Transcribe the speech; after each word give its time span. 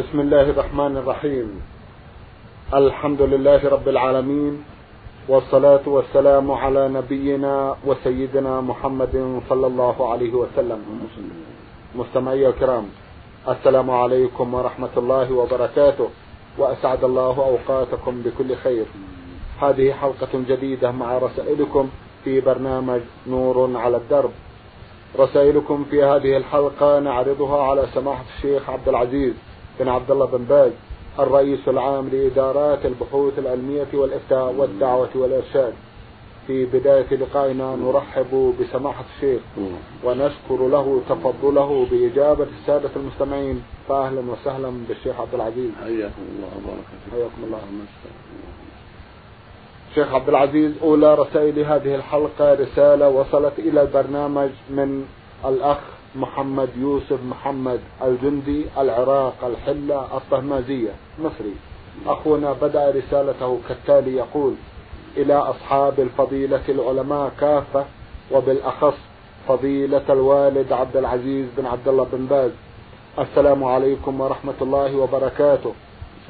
بسم 0.00 0.20
الله 0.20 0.50
الرحمن 0.50 0.96
الرحيم. 0.96 1.48
الحمد 2.74 3.22
لله 3.22 3.68
رب 3.68 3.88
العالمين 3.88 4.64
والصلاة 5.28 5.84
والسلام 5.86 6.50
على 6.50 6.88
نبينا 6.88 7.76
وسيدنا 7.86 8.60
محمد 8.60 9.40
صلى 9.48 9.66
الله 9.66 10.10
عليه 10.12 10.32
وسلم. 10.34 10.80
مستمعي 11.94 12.46
الكرام 12.48 12.86
السلام 13.48 13.90
عليكم 13.90 14.54
ورحمة 14.54 14.94
الله 14.96 15.32
وبركاته 15.32 16.08
وأسعد 16.58 17.04
الله 17.04 17.36
أوقاتكم 17.50 18.22
بكل 18.24 18.56
خير. 18.56 18.86
هذه 19.62 19.92
حلقة 19.92 20.32
جديدة 20.48 20.90
مع 20.90 21.18
رسائلكم 21.18 21.88
في 22.24 22.40
برنامج 22.40 23.00
نور 23.26 23.76
على 23.76 23.96
الدرب. 23.96 24.32
رسائلكم 25.18 25.84
في 25.90 26.04
هذه 26.04 26.36
الحلقة 26.36 26.98
نعرضها 27.00 27.62
على 27.62 27.86
سماحة 27.94 28.24
الشيخ 28.36 28.70
عبد 28.70 28.88
العزيز. 28.88 29.34
بن 29.80 29.88
عبد 29.88 30.10
الله 30.10 30.26
بن 30.26 30.44
باز 30.44 30.72
الرئيس 31.18 31.68
العام 31.68 32.08
لإدارات 32.08 32.86
البحوث 32.86 33.38
العلمية 33.38 33.86
والإفتاء 33.94 34.54
والدعوة 34.58 35.08
والإرشاد. 35.14 35.72
في 36.46 36.64
بداية 36.64 37.16
لقائنا 37.16 37.76
نرحب 37.76 38.54
بسماحة 38.60 39.04
الشيخ 39.16 39.42
ونشكر 40.04 40.68
له 40.68 41.00
تفضله 41.08 41.86
بإجابة 41.90 42.46
السادة 42.60 42.90
المستمعين. 42.96 43.62
فأهلا 43.88 44.20
وسهلا 44.20 44.70
بالشيخ 44.88 45.20
عبد 45.20 45.34
العزيز. 45.34 45.70
حياكم 45.84 46.22
الله 46.32 46.48
وبارك 46.56 46.84
فيكم 47.04 47.16
حياكم 47.16 47.44
الله. 47.44 47.58
شيخ 49.94 50.14
عبد 50.14 50.28
العزيز 50.28 50.72
أولى 50.82 51.14
رسائل 51.14 51.58
هذه 51.58 51.94
الحلقة 51.94 52.54
رسالة 52.54 53.08
وصلت 53.08 53.58
إلى 53.58 53.82
البرنامج 53.82 54.50
من 54.70 55.04
الأخ 55.44 55.78
محمد 56.16 56.68
يوسف 56.76 57.18
محمد 57.30 57.80
الجندي 58.02 58.64
العراق 58.78 59.44
الحلة 59.44 60.16
الطهمازية 60.16 60.90
مصري. 61.18 61.54
أخونا 62.06 62.52
بدأ 62.52 62.90
رسالته 62.90 63.58
كالتالي 63.68 64.16
يقول 64.16 64.54
إلى 65.16 65.34
أصحاب 65.34 66.00
الفضيلة 66.00 66.60
العلماء 66.68 67.32
كافة 67.40 67.84
وبالأخص 68.32 68.94
فضيلة 69.48 70.02
الوالد 70.10 70.72
عبد 70.72 70.96
العزيز 70.96 71.46
بن 71.56 71.66
عبد 71.66 71.88
الله 71.88 72.06
بن 72.12 72.26
باز. 72.26 72.50
السلام 73.18 73.64
عليكم 73.64 74.20
ورحمة 74.20 74.54
الله 74.62 74.96
وبركاته. 74.96 75.72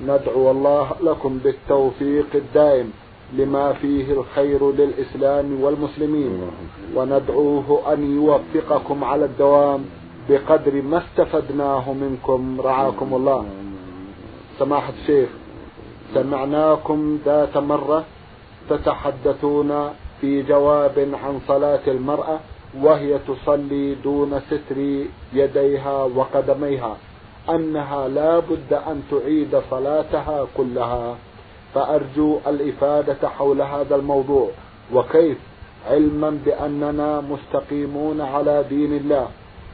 ندعو 0.02 0.50
الله 0.50 0.90
لكم 1.00 1.38
بالتوفيق 1.44 2.26
الدائم. 2.34 2.92
لما 3.32 3.72
فيه 3.72 4.12
الخير 4.12 4.72
للإسلام 4.72 5.62
والمسلمين. 5.62 6.50
وندعوه 6.94 7.92
أن 7.92 8.16
يوفقكم 8.16 9.04
على 9.04 9.24
الدوام 9.24 9.84
بقدر 10.28 10.82
ما 10.82 10.98
استفدناه 10.98 11.92
منكم. 11.92 12.60
رعاكم 12.60 13.14
الله. 13.14 13.44
سماحة 14.58 14.92
الشيخ 15.02 15.28
سمعناكم 16.14 17.18
ذات 17.24 17.56
مرة 17.56 18.04
تتحدثون 18.70 19.90
في 20.20 20.42
جواب 20.42 21.08
عن 21.24 21.40
صلاة 21.48 21.80
المرأة 21.86 22.38
وهي 22.82 23.18
تصلي 23.18 23.94
دون 23.94 24.40
ستر 24.40 25.06
يديها 25.32 26.04
وقدميها 26.04 26.96
أنها 27.50 28.08
لا 28.08 28.38
بد 28.38 28.72
أن 28.72 29.02
تعيد 29.10 29.60
صلاتها 29.70 30.46
كلها. 30.56 31.16
فأرجو 31.74 32.38
الإفادة 32.46 33.28
حول 33.28 33.62
هذا 33.62 33.96
الموضوع 33.96 34.50
وكيف؟ 34.92 35.38
علما 35.90 36.30
بأننا 36.44 37.20
مستقيمون 37.20 38.20
على 38.20 38.64
دين 38.68 38.92
الله 38.92 39.28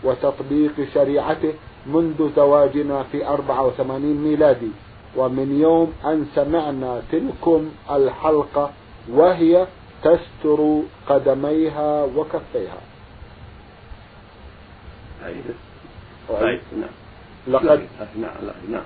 وتطبيق 0.04 0.72
شريعته 0.94 1.54
منذ 1.86 2.30
زواجنا 2.36 3.02
في 3.02 3.26
84 3.26 4.00
ميلادي. 4.00 4.70
ومن 5.16 5.60
يوم 5.60 5.92
أن 6.04 6.26
سمعنا 6.34 7.02
تلكم 7.12 7.70
الحلقة 7.90 8.70
وهي 9.12 9.66
تستر 10.02 10.80
قدميها 11.08 12.04
وكفيها. 12.04 12.80
طيب. 16.28 16.60
نعم. 16.80 16.90
لقد 17.48 17.88
نعم 18.16 18.34
نعم. 18.70 18.84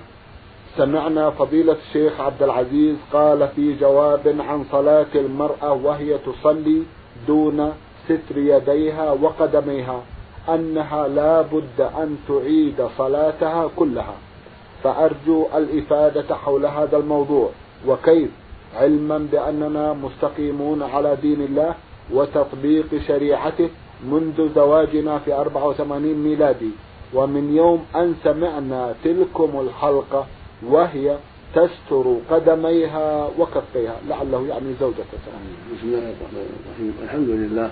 سمعنا 0.77 1.29
فضيلة 1.29 1.77
الشيخ 1.87 2.21
عبد 2.21 2.43
العزيز 2.43 2.95
قال 3.13 3.47
في 3.55 3.73
جواب 3.73 4.35
عن 4.39 4.65
صلاة 4.71 5.07
المرأة 5.15 5.73
وهي 5.73 6.17
تصلي 6.17 6.83
دون 7.27 7.73
ستر 8.05 8.37
يديها 8.37 9.11
وقدميها 9.11 10.01
أنها 10.49 11.07
لا 11.07 11.41
بد 11.41 11.81
أن 11.81 12.17
تعيد 12.27 12.87
صلاتها 12.97 13.69
كلها. 13.75 14.13
فأرجو 14.83 15.47
الإفادة 15.55 16.35
حول 16.35 16.65
هذا 16.65 16.97
الموضوع. 16.97 17.49
وكيف؟ 17.87 18.29
علما 18.75 19.27
بأننا 19.31 19.93
مستقيمون 19.93 20.83
على 20.83 21.17
دين 21.21 21.41
الله 21.41 21.75
وتطبيق 22.13 23.01
شريعته 23.07 23.69
منذ 24.05 24.53
زواجنا 24.55 25.19
في 25.19 25.33
84 25.33 26.23
ميلادي. 26.23 26.71
ومن 27.13 27.55
يوم 27.55 27.85
أن 27.95 28.15
سمعنا 28.23 28.95
تلكم 29.03 29.49
الحلقة 29.59 30.25
وهي 30.63 31.17
تستر 31.55 32.17
قدميها 32.29 33.29
وكفيها. 33.39 33.95
لعله 34.09 34.47
يعني 34.47 34.73
زوجته 34.79 35.03
بسم 35.73 35.87
الله 35.87 35.97
الرحمن 35.97 36.49
الرحيم. 36.65 36.93
الحمد 37.03 37.29
لله. 37.29 37.71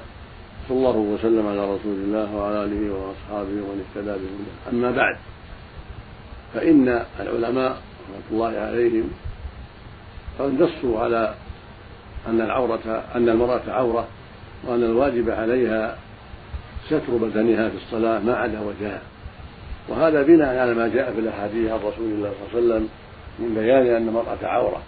صلى 0.70 0.78
الله 0.78 0.98
وسلم 0.98 1.48
على 1.48 1.64
رسول 1.64 1.96
الله 1.96 2.36
وعلى 2.36 2.64
آله 2.64 2.94
وأصحابه 2.94 3.50
ومن 3.50 3.86
اهتدى 3.86 4.16
أما 4.72 4.92
بعد 4.92 5.18
فإن 6.54 7.06
العلماء 7.20 7.72
رحمة 7.72 8.26
الله 8.32 8.60
عليهم 8.60 9.10
قد 10.40 10.62
نصوا 10.62 11.00
على 11.00 11.34
أن 12.28 12.42
العورة 12.42 13.04
أن 13.16 13.30
المرأة 13.30 13.62
عورة 13.68 14.08
وأن 14.68 14.84
الواجب 14.84 15.30
عليها 15.30 15.98
ستر 16.88 17.18
بدنها 17.22 17.70
في 17.70 17.76
الصلاة 17.76 18.20
ما 18.20 18.36
عدا 18.36 18.60
وجهها. 18.60 19.02
وهذا 19.90 20.24
بناء 20.24 20.58
على 20.58 20.74
ما 20.74 20.88
جاء 20.88 21.14
في 21.14 21.20
الأحاديث 21.20 21.72
عن 21.72 21.78
رسول 21.78 22.06
الله 22.12 22.32
صلى 22.32 22.60
الله 22.60 22.74
عليه 22.74 22.86
وسلم 22.86 22.90
من 23.40 23.54
بيان 23.56 23.96
أن 23.96 24.08
المرأة 24.08 24.38
عورة. 24.44 24.82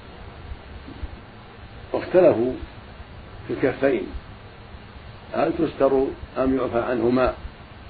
واختلفوا 1.93 2.53
في 3.47 3.53
الكفين. 3.53 4.07
هل 5.33 5.53
تستر 5.53 6.05
أم 6.37 6.57
يعفى 6.57 6.79
عنهما؟ 6.79 7.33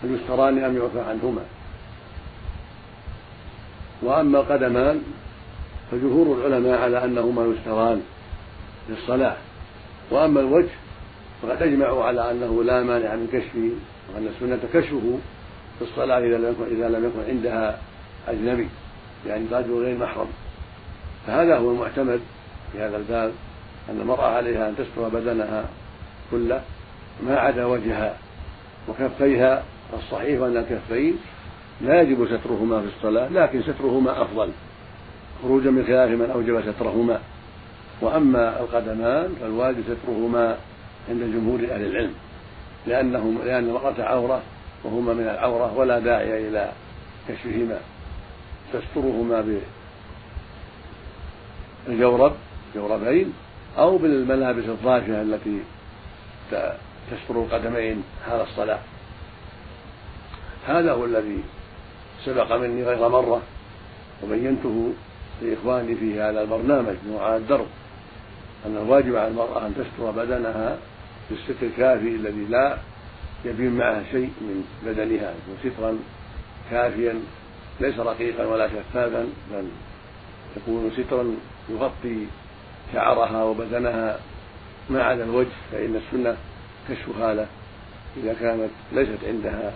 هل 0.03 0.19
يستران 0.21 0.63
أم 0.63 0.77
يعفى 0.77 0.99
عنهما؟ 0.99 1.41
وأما 4.01 4.39
القدمان 4.39 5.01
فجمهور 5.91 6.37
العلماء 6.37 6.81
على 6.81 7.03
أنهما 7.03 7.45
يستران 7.45 8.01
للصلاة. 8.89 9.37
وأما 10.11 10.39
الوجه 10.39 10.69
فقد 11.41 11.61
أجمعوا 11.61 12.03
على 12.03 12.31
أنه 12.31 12.63
لا 12.63 12.83
مانع 12.83 13.15
من 13.15 13.27
كشفه 13.33 13.69
وأن 14.13 14.27
السنة 14.27 14.59
كشفه 14.73 15.19
في 15.81 15.87
الصلاة 15.91 16.19
إذا 16.19 16.37
لم 16.37 16.51
يكن 16.51 16.75
إذا 16.75 16.89
لم 16.89 17.05
يكن 17.05 17.29
عندها 17.29 17.77
أجنبي 18.27 18.67
يعني 19.27 19.45
رجل 19.51 19.83
غير 19.83 19.97
محرم. 19.97 20.27
فهذا 21.27 21.57
هو 21.57 21.71
المعتمد 21.71 22.19
في 22.71 22.79
هذا 22.79 22.97
الباب 22.97 23.31
أن 23.89 24.01
المرأة 24.01 24.35
عليها 24.35 24.69
أن 24.69 24.75
تستر 24.75 25.09
بدنها 25.09 25.65
كله 26.31 26.61
ما 27.27 27.39
عدا 27.39 27.65
وجهها 27.65 28.15
وكفيها. 28.87 29.63
الصحيح 29.93 30.41
أن 30.41 30.57
الكفين 30.57 31.17
لا 31.81 32.01
يجب 32.01 32.25
سترهما 32.25 32.81
في 32.81 32.87
الصلاة 32.97 33.27
لكن 33.27 33.61
سترهما 33.63 34.21
أفضل. 34.21 34.49
خروجا 35.43 35.71
من 35.71 35.85
خلاف 35.85 36.09
من 36.09 36.31
أوجب 36.31 36.71
سترهما. 36.71 37.19
وأما 38.01 38.59
القدمان 38.59 39.35
فالواجب 39.41 39.83
سترهما 39.83 40.57
عند 41.09 41.23
جمهور 41.23 41.59
أهل 41.59 41.85
العلم 41.85 42.13
لأنهم 42.87 43.39
لأن 43.45 43.63
المرأة 43.63 44.03
عورة 44.03 44.41
وهما 44.83 45.13
من 45.13 45.23
العورة 45.23 45.77
ولا 45.77 45.99
داعي 45.99 46.47
إلى 46.47 46.71
كشفهما. 47.27 47.79
تسترهما 48.73 49.61
بالجورب 51.87 52.33
جوربين 52.75 53.33
أو 53.77 53.97
بالملابس 53.97 54.63
الضافية 54.65 55.21
التي 55.21 55.59
تستر 57.11 57.35
القدمين 57.35 58.03
حال 58.25 58.41
الصلاة. 58.41 58.79
هذا 60.67 60.91
هو 60.91 61.05
الذي 61.05 61.43
سبق 62.25 62.55
مني 62.55 62.83
غير 62.83 63.09
مرة 63.09 63.41
وبينته 64.23 64.93
لإخواني 65.41 65.95
في 65.95 66.21
هذا 66.21 66.41
البرنامج 66.41 66.95
نوع 67.07 67.35
الدرب 67.35 67.67
أن 68.65 68.77
الواجب 68.77 69.15
على 69.15 69.27
المرأة 69.27 69.67
أن 69.67 69.73
تستر 69.75 70.11
بدنها 70.11 70.77
بالستر 71.29 71.65
الكافي 71.65 72.07
الذي 72.07 72.45
لا 72.49 72.77
يبين 73.45 73.77
معها 73.77 74.03
شيء 74.11 74.29
من 74.41 74.63
بدنها 74.85 75.33
يكون 75.33 75.71
سترا 75.71 75.97
كافيا 76.71 77.19
ليس 77.81 77.99
رقيقا 77.99 78.45
ولا 78.45 78.67
شفافا 78.67 79.27
بل 79.51 79.67
يكون 80.57 80.91
سترا 80.97 81.35
يغطي 81.69 82.25
شعرها 82.93 83.43
وبدنها 83.43 84.19
ما 84.89 85.03
عدا 85.03 85.23
الوجه 85.23 85.47
فإن 85.71 85.95
السنة 85.95 86.37
كشفها 86.89 87.33
له. 87.33 87.47
إذا 88.17 88.33
كانت 88.33 88.69
ليست 88.91 89.23
عندها 89.27 89.73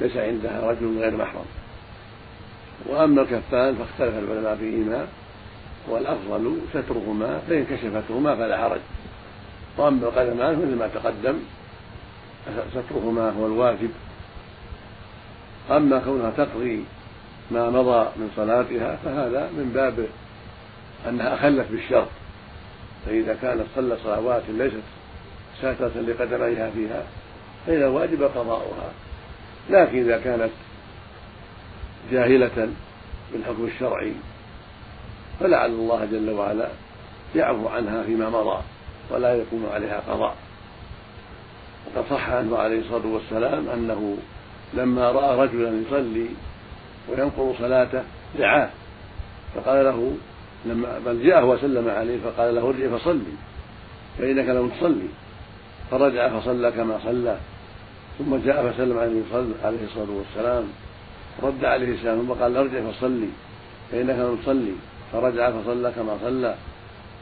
ليس 0.00 0.16
عندها 0.16 0.70
رجل 0.70 0.98
غير 0.98 1.16
محرم. 1.16 1.46
وأما 2.86 3.22
الكفان 3.22 3.76
فاختلف 3.76 4.14
العلماء 4.18 4.56
فيهما 4.56 5.06
والأفضل 5.88 6.56
سترهما 6.70 7.40
فإن 7.48 7.64
كشفتهما 7.64 8.36
فلا 8.36 8.58
حرج. 8.58 8.80
وأما 9.78 10.06
القدمان 10.06 10.58
مثل 10.58 10.78
ما 10.78 10.88
تقدم 10.94 11.38
سترهما 12.72 13.30
هو 13.30 13.46
الواجب. 13.46 13.90
أما 15.70 15.98
كونها 15.98 16.30
تقضي 16.30 16.84
ما 17.50 17.70
مضى 17.70 18.08
من 18.16 18.30
صلاتها 18.36 18.96
فهذا 19.04 19.50
من 19.52 19.70
باب 19.74 20.06
أنها 21.08 21.34
أخلت 21.34 21.66
بالشرط. 21.70 22.08
فإذا 23.06 23.38
كانت 23.42 23.64
صلت 23.76 23.98
صلوات 24.04 24.42
ليست 24.48 24.82
ساترة 25.62 26.00
لقدميها 26.00 26.70
فيها 26.70 27.02
فإن 27.66 27.82
الواجب 27.82 28.22
قضاؤها. 28.22 28.90
لكن 29.70 29.98
إذا 29.98 30.18
كانت 30.18 30.50
جاهلة 32.10 32.68
بالحكم 33.32 33.64
الشرعي 33.74 34.12
فلعل 35.40 35.70
الله 35.70 36.04
جل 36.04 36.30
وعلا 36.30 36.68
يعفو 37.36 37.68
عنها 37.68 38.02
فيما 38.02 38.30
مضى 38.30 38.62
ولا 39.10 39.34
يكون 39.34 39.68
عليها 39.74 40.02
قضاء. 40.08 40.36
وقد 41.94 42.04
صح 42.10 42.30
عنه 42.30 42.58
عليه 42.58 42.80
الصلاة 42.80 43.06
والسلام 43.06 43.68
أنه 43.68 44.16
لما 44.74 45.10
رأى 45.10 45.46
رجلا 45.46 45.82
يصلي 45.86 46.26
وينقض 47.08 47.54
صلاته 47.58 48.02
دعاه 48.38 48.70
فقال 49.54 49.84
له 49.84 50.12
لما 50.66 50.98
بل 51.06 51.22
جاءه 51.22 51.44
وسلم 51.44 51.88
عليه 51.88 52.18
فقال 52.24 52.54
له 52.54 52.68
ارجع 52.68 52.98
فصلي 52.98 53.32
فإنك 54.18 54.48
لم 54.48 54.68
تصلي. 54.68 55.08
فرجع 55.90 56.40
فصلى 56.40 56.72
كما 56.72 56.98
صلى 57.04 57.36
ثم 58.18 58.36
جاء 58.36 58.72
فسلم 58.72 58.98
عليه 58.98 59.22
عليه 59.64 59.84
الصلاة 59.84 60.10
والسلام 60.10 60.64
رد 61.42 61.64
عليه 61.64 61.94
السلام 61.94 62.18
ثم 62.18 62.32
قال 62.32 62.56
ارجع 62.56 62.80
فصلي 62.90 63.28
فإنك 63.92 64.16
لم 64.16 64.38
تصلي. 64.42 64.72
فرجع 65.12 65.50
فصلى 65.50 65.92
كما 65.96 66.18
صلى 66.22 66.54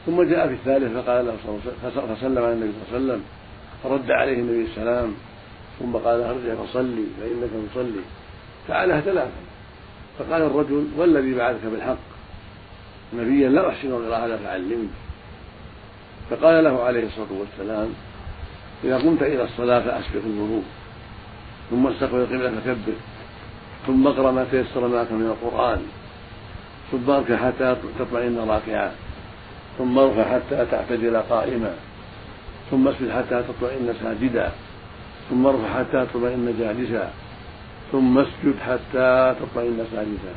ثم 0.05 0.23
جاء 0.23 0.47
في 0.47 0.53
الثالث 0.53 0.97
فقال 0.97 1.25
له 1.25 1.59
فسلم 2.15 2.37
على 2.37 2.53
النبي 2.53 2.71
صلى 2.71 2.97
الله 2.97 3.13
عليه 3.13 3.13
وسلم 3.13 3.23
فرد 3.83 4.11
عليه 4.11 4.33
النبي 4.33 4.69
السلام 4.71 5.13
ثم 5.79 5.95
قال 5.95 6.21
ارجع 6.21 6.55
فصلي 6.63 7.05
فإنك 7.21 7.49
تصلي. 7.71 8.01
فعلها 8.67 9.01
ثلاثا 9.01 9.41
فقال 10.19 10.41
الرجل 10.41 10.87
والذي 10.97 11.33
بعثك 11.33 11.65
بالحق 11.65 11.97
نبيا 13.13 13.49
لا 13.49 13.69
أحسن 13.69 13.91
غير 13.93 14.15
هذا 14.15 14.37
فعلمني. 14.37 14.89
فقال 16.29 16.63
له 16.63 16.83
عليه 16.83 17.07
الصلاة 17.07 17.27
والسلام 17.39 17.93
إذا 18.83 18.97
قمت 18.97 19.23
إلى 19.23 19.43
الصلاة 19.43 19.79
فأسبق 19.79 20.21
الوضوء 20.25 20.63
ثم 21.69 21.87
استقبل 21.87 22.19
القبلة 22.19 22.49
فكبر 22.49 22.93
ثم 23.87 24.07
اقرأ 24.07 24.31
ما 24.31 24.45
تيسر 24.51 24.87
معك 24.87 25.11
من 25.11 25.25
القرآن 25.25 25.81
ثم 26.91 27.09
اركع 27.09 27.37
حتى 27.37 27.75
تطمئن 27.99 28.37
راكعا 28.49 28.91
ثم 29.77 29.99
ارفع 29.99 30.33
حتى 30.33 30.65
تعتدل 30.71 31.17
قائما. 31.17 31.73
ثم 32.71 32.87
اسجد 32.87 33.09
حتى 33.11 33.43
تطمئن 33.43 33.93
ساجدا 34.03 34.51
ثم 35.29 35.47
ارفع 35.47 35.79
حتى 35.79 36.05
تطمئن 36.05 36.55
جالسا 36.59 37.11
ثم 37.91 38.17
اسجد 38.17 38.55
حتى 38.59 39.35
تطمئن 39.39 39.85
ساجدا 39.91 40.33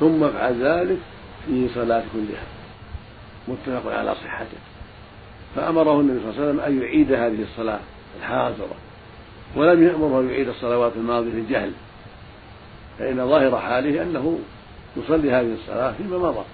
ثم 0.00 0.24
افعل 0.24 0.62
ذلك 0.62 0.98
في 1.46 1.68
صلاة 1.74 2.02
كلها. 2.12 2.46
متفق 3.48 3.92
على 3.92 4.14
صحته. 4.14 4.58
فأمره 5.56 6.00
النبي 6.00 6.20
صلى 6.20 6.30
الله 6.30 6.40
عليه 6.40 6.50
وسلم 6.50 6.60
أن 6.60 6.82
يعيد 6.82 7.12
هذه 7.12 7.42
الصلاة 7.42 7.80
الحاضرة 8.18 8.76
ولم 9.56 9.82
يأمره 9.82 10.20
أن 10.20 10.30
يعيد 10.30 10.48
الصلوات 10.48 10.92
الماضية 10.96 11.32
الجهل 11.32 11.72
فإن 12.98 13.28
ظاهر 13.28 13.58
حاله 13.58 14.02
أنه 14.02 14.38
يصلي 14.96 15.32
هذه 15.32 15.54
الصلاة 15.54 15.92
فيما 15.92 16.18
مضى. 16.18 16.44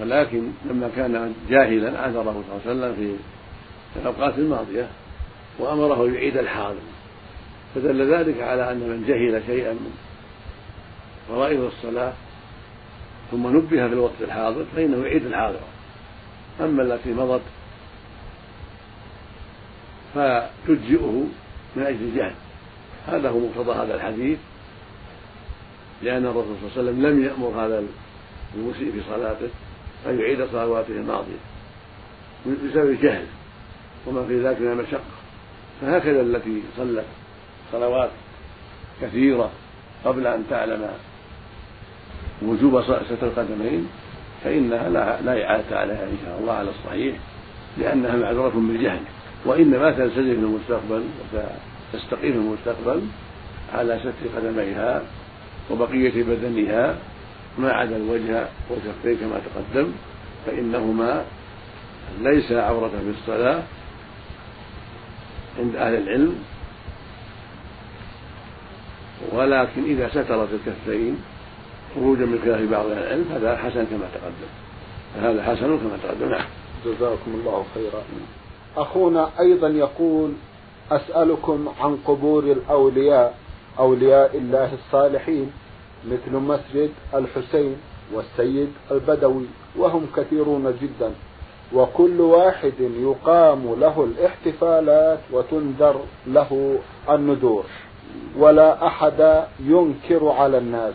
ولكن 0.00 0.50
لما 0.70 0.90
كان 0.96 1.34
جاهلا 1.48 2.00
عذره 2.00 2.44
صلى 2.48 2.72
الله 2.72 2.86
عليه 2.86 2.96
وسلم 2.96 3.16
في 3.94 4.00
الأوقات 4.00 4.38
الماضية 4.38 4.88
وأمره 5.58 6.12
يعيد 6.12 6.36
الحاضر 6.36 6.80
فدل 7.74 8.14
ذلك 8.14 8.40
على 8.42 8.72
أن 8.72 8.78
من 8.78 9.04
جهل 9.08 9.42
شيئا 9.46 9.72
من 9.72 9.92
فرائض 11.28 11.60
الصلاة 11.60 12.12
ثم 13.30 13.56
نبه 13.56 13.88
في 13.88 13.92
الوقت 13.92 14.22
الحاضر 14.22 14.64
فإنه 14.76 15.06
يعيد 15.06 15.26
الحاضر. 15.26 15.60
أما 16.60 16.82
التي 16.82 17.12
مضت 17.12 17.42
فتجزئه 20.14 21.26
من 21.76 21.82
أجل 21.82 22.02
الجهل. 22.02 22.34
هذا 23.06 23.30
هو 23.30 23.38
مقتضى 23.38 23.72
هذا 23.72 23.94
الحديث 23.94 24.38
لأن 26.02 26.26
الرسول 26.26 26.56
صلى 26.60 26.68
الله 26.70 26.72
عليه 26.78 26.90
وسلم 26.90 27.06
لم 27.06 27.24
يأمر 27.24 27.66
هذا 27.66 27.82
المسيء 28.54 28.92
في 28.92 29.00
صلاته. 29.10 29.48
أن 30.06 30.20
يعيد 30.20 30.44
صلواته 30.52 30.90
الماضية. 30.90 31.40
بسبب 32.46 32.90
الجهل 32.90 33.24
وما 34.06 34.24
في 34.24 34.46
ذلك 34.46 34.60
من 34.60 34.72
المشقة. 34.72 35.00
فهكذا 35.80 36.20
التي 36.20 36.62
صلت 36.76 37.04
صلوات 37.72 38.10
كثيرة 39.02 39.50
قبل 40.04 40.26
أن 40.26 40.44
تعلم 40.50 40.88
وجوب 42.42 42.82
ستر 42.82 43.26
القدمين 43.26 43.88
فإنها 44.44 44.88
لا, 44.88 45.20
لا 45.22 45.44
إعادة 45.44 45.78
عليها 45.78 46.04
إن 46.04 46.18
شاء 46.24 46.38
الله 46.40 46.52
على 46.52 46.70
الصحيح 46.70 47.16
لأنها 47.78 48.16
معذورة 48.16 48.54
بالجهل. 48.54 49.00
وإنما 49.44 49.90
تنسجم 49.90 50.22
في 50.22 50.30
المستقبل 50.32 51.04
وتستقيم 51.92 52.32
في 52.32 52.38
المستقبل 52.38 53.02
على 53.74 54.00
ستر 54.00 54.38
قدميها 54.38 55.02
وبقية 55.70 56.22
بدنها 56.22 56.96
ما 57.60 57.72
عدا 57.72 57.96
الوجه 57.96 58.46
والكفين 58.70 59.16
كما 59.16 59.40
تقدم 59.40 59.92
فإنهما 60.46 61.24
ليس 62.20 62.52
عورة 62.52 62.88
في 62.88 63.10
الصلاة 63.20 63.62
عند 65.58 65.76
أهل 65.76 65.94
العلم 65.94 66.34
ولكن 69.32 69.84
إذا 69.84 70.08
سترت 70.08 70.48
الكفين 70.52 71.18
خروجا 71.94 72.26
من 72.26 72.40
خلاف 72.44 72.70
بعض 72.70 72.86
أهل 72.86 72.98
العلم 72.98 73.24
هذا 73.32 73.56
حسن 73.56 73.84
كما 73.86 74.06
تقدم. 74.14 74.50
هذا 75.22 75.42
حسن 75.42 75.78
كما 75.78 75.98
تقدم. 76.02 76.30
نعم. 76.30 76.44
جزاكم 76.84 77.30
الله 77.34 77.64
خيرا. 77.74 78.02
أخونا 78.76 79.30
أيضا 79.40 79.68
يقول 79.68 80.32
أسألكم 80.90 81.68
عن 81.80 81.98
قبور 82.04 82.44
الأولياء 82.44 83.34
أولياء 83.78 84.38
الله 84.38 84.74
الصالحين. 84.74 85.52
مثل 86.06 86.32
مسجد 86.32 86.90
الحسين 87.14 87.76
والسيد 88.12 88.68
البدوي 88.90 89.44
وهم 89.76 90.06
كثيرون 90.16 90.74
جدا. 90.82 91.12
وكل 91.72 92.20
واحد 92.20 92.80
يقام 92.80 93.74
له 93.80 94.04
الاحتفالات 94.04 95.18
وتنذر 95.32 96.00
له 96.26 96.78
النذور. 97.10 97.64
ولا 98.36 98.86
أحد 98.86 99.44
ينكر 99.60 100.28
على 100.28 100.58
الناس. 100.58 100.94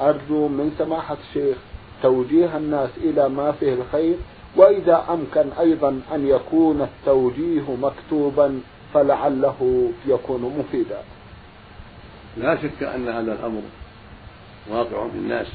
أرجو 0.00 0.48
من 0.48 0.74
سماحة 0.78 1.16
الشيخ 1.28 1.56
توجيه 2.02 2.56
الناس 2.56 2.90
إلى 2.96 3.28
ما 3.28 3.52
فيه 3.52 3.74
الخير. 3.74 4.16
وإذا 4.56 5.04
أمكن 5.10 5.50
أيضا 5.60 6.00
أن 6.14 6.26
يكون 6.26 6.82
التوجيه 6.82 7.76
مكتوبا 7.82 8.60
فلعله 8.94 9.90
يكون 10.06 10.54
مفيدا. 10.58 10.98
لا 12.36 12.56
شك 12.56 12.82
أن 12.82 13.08
هذا 13.08 13.32
الأمر 13.32 13.62
واقع 14.70 15.08
في 15.08 15.14
الناس 15.14 15.46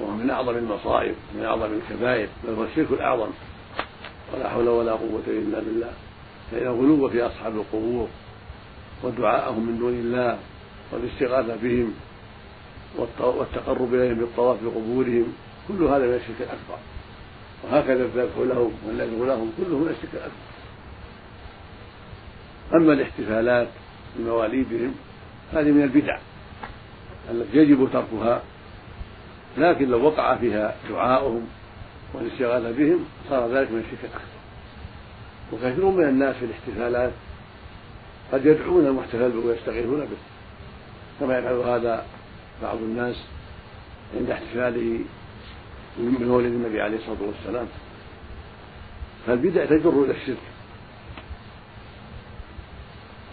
وهو 0.00 0.10
من 0.10 0.30
أعظم 0.30 0.56
المصائب 0.56 1.14
من 1.34 1.44
أعظم 1.44 1.68
الكبائر 1.72 2.28
بل 2.44 2.54
هو 2.54 2.64
الشرك 2.64 2.90
الأعظم. 2.90 3.30
ولا 4.34 4.48
حول 4.48 4.68
ولا 4.68 4.92
قوة 4.92 5.22
إلا 5.26 5.60
بالله. 5.60 5.92
فإن 6.50 6.66
الغلو 6.66 7.08
في 7.08 7.26
أصحاب 7.26 7.56
القبور 7.56 8.08
ودعاءهم 9.02 9.66
من 9.66 9.78
دون 9.78 9.92
الله 9.92 10.38
والاستغاثة 10.92 11.56
بهم 11.56 11.94
والتقرب 12.98 13.94
إليهم 13.94 14.14
بالطواف 14.14 14.56
بقبورهم 14.64 15.32
كل 15.68 15.82
هذا 15.82 16.06
من 16.06 16.14
الشرك 16.14 16.40
الأكبر. 16.40 16.78
وهكذا 17.64 18.02
الذبح 18.04 18.36
لهم 18.38 18.72
والنذر 18.86 19.24
لهم 19.24 19.52
كله 19.56 19.78
من 19.78 19.88
الشرك 19.88 20.14
الأكبر. 20.14 20.48
أما 22.74 22.92
الاحتفالات 22.92 23.68
بمواليدهم 24.16 24.94
هذه 25.52 25.70
من 25.70 25.82
البدع. 25.82 26.18
التي 27.30 27.56
يجب 27.56 27.88
تركها 27.92 28.42
لكن 29.58 29.88
لو 29.88 30.04
وقع 30.04 30.36
فيها 30.36 30.74
دعاؤهم 30.90 31.46
والاستغاثة 32.14 32.70
بهم 32.70 33.04
صار 33.30 33.54
ذلك 33.54 33.70
من 33.70 33.78
الشرك 33.78 34.10
الأكبر 34.10 34.38
وكثير 35.52 35.84
من 35.84 36.04
الناس 36.08 36.36
في 36.36 36.44
الاحتفالات 36.44 37.12
قد 38.32 38.46
يدعون 38.46 38.86
المحتفل 38.86 39.30
به 39.30 39.46
ويستغيثون 39.46 40.00
به 40.00 40.16
كما 41.20 41.38
يفعل 41.38 41.54
هذا 41.54 42.04
بعض 42.62 42.76
الناس 42.76 43.16
عند 44.16 44.30
احتفاله 44.30 45.00
بمولد 45.98 46.46
النبي 46.46 46.80
عليه 46.80 46.96
الصلاة 46.96 47.22
والسلام. 47.22 47.66
فالبدع 49.26 49.64
تجر 49.64 50.04
إلى 50.04 50.12
الشرك 50.12 50.36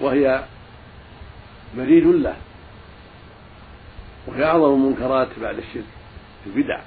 وهي 0.02 0.44
بريد 1.78 2.06
له. 2.06 2.36
وهي 4.28 4.44
أعظم 4.44 4.74
المنكرات 4.74 5.28
بعد 5.42 5.58
الشرك 5.58 5.84
البدع. 6.46 6.80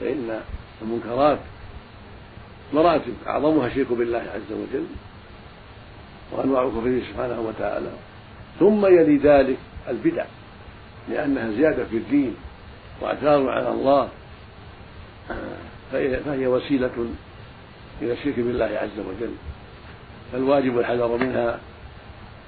فإن 0.00 0.40
المنكرات 0.82 1.38
مراتب 2.72 3.14
أعظمها 3.26 3.66
الشرك 3.66 3.92
بالله 3.92 4.18
عز 4.34 4.52
وجل 4.52 4.86
وأنواع 6.32 6.68
كفره 6.68 7.00
سبحانه 7.12 7.40
وتعالى. 7.40 7.90
ثم 8.60 8.86
يلي 8.86 9.16
ذلك 9.16 9.58
البدع 9.88 10.24
لأنها 11.08 11.50
زيادة 11.50 11.84
في 11.84 11.96
الدين 11.96 12.34
واعتراض 13.00 13.46
على 13.46 13.68
الله 13.68 14.08
فهي 15.92 16.46
وسيلة 16.46 17.06
إلى 18.02 18.12
الشرك 18.12 18.34
بالله 18.40 18.78
عز 18.82 18.98
وجل. 18.98 19.34
فالواجب 20.32 20.78
الحذر 20.78 21.16
منها 21.16 21.58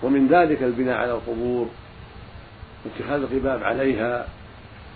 ومن 0.03 0.29
ذلك 0.29 0.63
البناء 0.63 0.97
على 0.97 1.13
القبور. 1.13 1.69
واتخاذ 2.85 3.21
القباب 3.23 3.63
عليها 3.63 4.29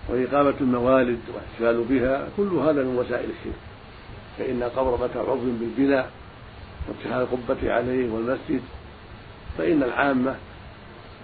وإقامة 0.09 0.53
الموالد 0.61 1.19
والاحتفال 1.33 1.83
بها 1.89 2.27
كل 2.37 2.53
هذا 2.53 2.83
من 2.83 2.97
وسائل 2.97 3.29
الشرك. 3.29 3.59
فإن 4.37 4.63
القبر 4.63 5.03
متى 5.03 5.19
عظم 5.19 5.57
بالبناء 5.59 6.09
واتخاذ 6.87 7.21
القبة 7.21 7.73
عليه 7.73 8.11
والمسجد. 8.11 8.61
فإن 9.57 9.83
العامة 9.83 10.35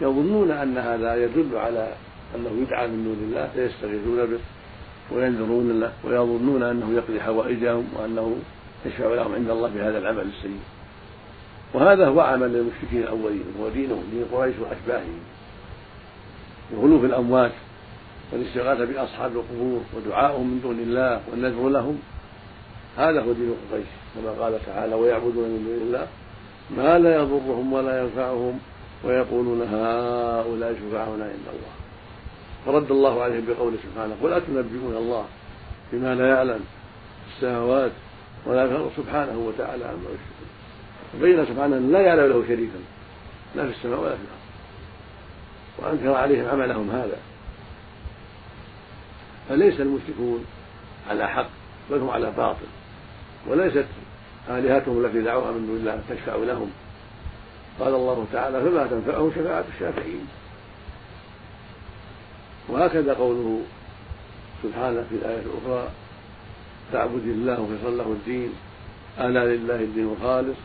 يظنون 0.02 0.52
أن 0.52 0.78
هذا 0.78 1.24
يدل 1.24 1.58
على 1.58 1.94
أنه 2.36 2.62
يدعى 2.62 2.88
من 2.88 3.04
دون 3.04 3.30
الله 3.30 3.50
فيستغيثون 3.54 4.26
به 4.26 4.40
وينذرون 5.12 5.80
له 5.80 5.92
ويظنون 6.04 6.64
أنه 6.64 6.94
يقضي 6.94 7.22
حوائجهم 7.22 7.88
وأنه 7.96 8.36
يشفع 8.86 9.14
لهم 9.14 9.36
عند 9.36 9.50
الله 9.50 9.70
بهذا 9.70 9.98
العمل 9.98 10.28
السيء. 10.38 10.60
وهذا 11.74 12.08
هو 12.08 12.20
عمل 12.20 12.56
المشركين 12.56 13.04
الأولين 13.04 13.44
هو 13.62 13.70
دينهم 13.70 14.04
دين 14.12 14.26
قريش 14.32 14.56
وأشباههم. 14.60 15.20
الغلو 16.74 17.00
في 17.00 17.06
الأموات 17.06 17.52
والاستغاثة 18.34 18.86
بأصحاب 18.86 19.32
القبور 19.32 19.82
ودعاؤهم 19.96 20.48
من 20.48 20.62
دون 20.62 20.80
الله 20.80 21.22
والنذر 21.32 21.70
لهم. 21.70 22.00
هذا 22.98 23.22
هو 23.22 23.32
دين 23.32 23.54
قريش 23.72 23.86
كما 24.16 24.44
قال 24.44 24.66
تعالى 24.66 24.96
ويعبدون 24.96 25.50
من 25.50 25.64
دون 25.66 25.88
الله 25.88 26.08
ما 26.78 27.00
لا 27.00 27.16
يضرهم 27.16 27.74
ولا 27.74 28.02
ينفعهم 28.02 28.60
ويقولون 29.04 29.62
هؤلاء 29.62 30.74
شفعاؤنا 30.74 31.24
عند 31.24 31.48
الله. 31.54 31.74
فرد 32.66 32.92
الله 32.92 33.24
عليهم 33.24 33.46
بقوله 33.48 33.78
سبحانه 33.84 34.16
قل 34.24 34.34
أتنبئون 34.34 34.96
الله 34.98 35.26
بما 35.94 36.16
لا 36.16 36.28
يعلم 36.28 36.60
في 36.60 37.36
السماوات 37.36 37.92
ولا 38.46 38.90
سبحانه 38.98 39.38
وتعالى 39.48 39.86
عما 39.86 40.10
يشركون. 40.10 40.50
وبين 41.18 41.46
سبحانه 41.46 41.78
لا 41.78 42.02
يعلم 42.02 42.26
له 42.26 42.44
شريكا 42.48 42.80
لا 43.56 43.64
في 43.64 43.70
السماء 43.70 44.00
ولا 44.00 44.16
في 44.16 44.22
الأرض. 44.22 44.47
وأنكر 45.78 46.14
عليهم 46.14 46.48
عملهم 46.48 46.92
هذا. 46.92 47.18
فليس 49.50 49.82
المشركون 49.82 50.46
على 51.10 51.28
حق 51.28 51.50
بل 51.92 51.98
هم 51.98 52.10
على 52.10 52.32
باطل. 52.32 52.68
وليست 53.48 53.86
آلهتهم 54.50 55.06
التي 55.06 55.22
دعوها 55.22 55.52
من 55.52 55.68
دون 55.68 55.76
الله 55.76 56.02
تشفع 56.10 56.36
لهم. 56.36 56.72
قال 57.80 57.96
الله 57.96 58.26
تعالى 58.34 58.62
فما 58.62 58.88
تنفعهم 58.88 59.32
شفاعة 59.36 59.66
الشافعين. 59.76 60.28
وهكذا 62.70 63.14
قوله 63.14 63.62
سبحانه 64.64 65.06
في 65.10 65.16
الآية 65.16 65.42
الأخرى 65.42 65.90
تعبد 66.94 67.24
الله 67.24 67.62
وفصل 67.62 67.98
له 67.98 68.06
الدين 68.06 68.50
ألا 69.20 69.56
لله 69.56 69.76
الدين 69.76 70.16
الخالص 70.18 70.58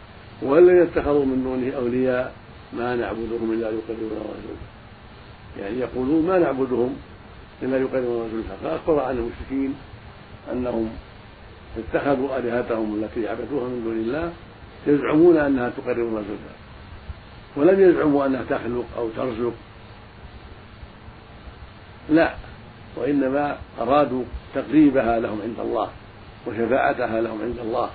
والذين 0.43 0.83
اتخذوا 0.83 1.25
من 1.25 1.43
دونه 1.45 1.77
أولياء 1.77 2.35
ما 2.73 2.97
نعبدهم 2.97 3.53
إلا 3.53 3.71
ليقربونا 3.71 4.21
رسولا 4.21 4.72
يعني 5.61 5.79
يقولون 5.79 6.27
ما 6.27 6.39
نعبدهم 6.39 6.97
إلا 7.63 7.79
يقربون 7.79 8.27
رسول 8.27 8.43
فأخبر 8.63 9.01
عن 9.01 9.19
المشركين 9.19 9.75
أنهم 10.53 10.91
اتخذوا 11.79 12.39
آلهتهم 12.39 13.05
التي 13.05 13.29
عبدوها 13.29 13.69
من 13.69 13.83
دون 13.85 13.97
الله 13.97 14.33
يزعمون 14.87 15.37
أنها 15.37 15.69
تقرب 15.69 16.07
رسولها 16.07 16.55
ولم 17.57 17.91
يزعموا 17.91 18.27
أنها 18.27 18.45
تخلق 18.51 18.85
أو 18.97 19.09
ترزق. 19.09 19.53
لا 22.11 22.35
وإنما 22.97 23.59
أرادوا 23.81 24.25
تقريبها 24.55 25.21
لهم 25.21 25.41
عند 25.43 25.61
الله 25.61 25.91
وشفاعتها 26.47 27.21
لهم 27.21 27.43
عند 27.43 27.59
الله. 27.59 27.91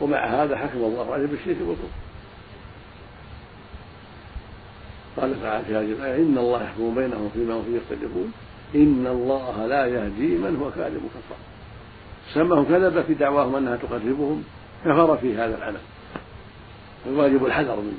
ومع 0.00 0.26
هذا 0.26 0.56
حكم 0.56 0.78
الله 0.78 1.12
عليه 1.12 1.26
بالشرك 1.26 1.56
والكفر. 1.60 2.01
قال 5.22 5.42
تعالى 5.42 5.64
في 5.64 5.76
هذه 5.76 5.92
الآية. 5.92 6.16
إن 6.22 6.38
الله 6.38 6.62
يحكم 6.62 6.94
بينهم 6.94 7.30
فيما 7.34 7.54
هم 7.54 7.62
فيه 7.62 7.76
يختلفون. 7.76 8.32
إن 8.74 9.06
الله 9.06 9.66
لا 9.66 9.86
يهدي 9.86 10.38
من 10.38 10.56
هو 10.62 10.70
كاذب 10.70 11.00
كفار. 11.14 11.38
سماهم 12.34 12.64
كذب 12.64 13.04
في 13.06 13.14
دعواهم 13.14 13.56
أنها 13.56 13.76
تقربهم. 13.76 14.44
كفر 14.84 15.16
في 15.16 15.34
هذا 15.36 15.56
العمل 15.56 15.80
الواجب 17.06 17.46
الحذر 17.46 17.76
من 17.76 17.98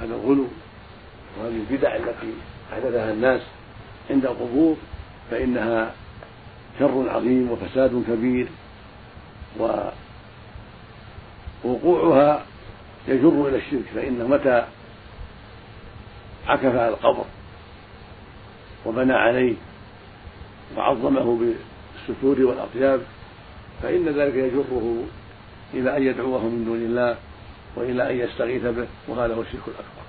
هذا 0.00 0.14
الغلو. 0.14 0.46
وهذه 1.40 1.62
البدع 1.70 1.96
التي 1.96 2.32
أحدثها 2.72 3.12
الناس 3.12 3.40
عند 4.10 4.26
القبور. 4.26 4.76
فإنها 5.30 5.92
شر 6.78 7.10
عظيم 7.10 7.50
وفساد 7.50 8.04
كبير. 8.08 8.48
ووقوعها 11.64 12.44
يجر 13.08 13.48
إلى 13.48 13.56
الشرك. 13.56 13.84
فإنه 13.94 14.26
متى 14.28 14.64
عكف 16.48 16.76
على 16.76 16.88
القبر 16.88 17.24
وبنى 18.86 19.12
عليه 19.12 19.54
وعظمه 20.76 21.38
بالستور 21.38 22.42
والأطياب 22.42 23.00
فإن 23.82 24.08
ذلك 24.08 24.34
يجره 24.34 25.04
إلى 25.74 25.96
أن 25.96 26.02
يدعوه 26.02 26.44
من 26.44 26.64
دون 26.64 26.76
الله 26.76 27.16
وإلى 27.76 28.10
أن 28.10 28.28
يستغيث 28.28 28.62
به 28.62 28.86
وهذا 29.08 29.34
هو 29.34 29.42
الشرك 29.42 29.62
الأكبر 29.68 30.08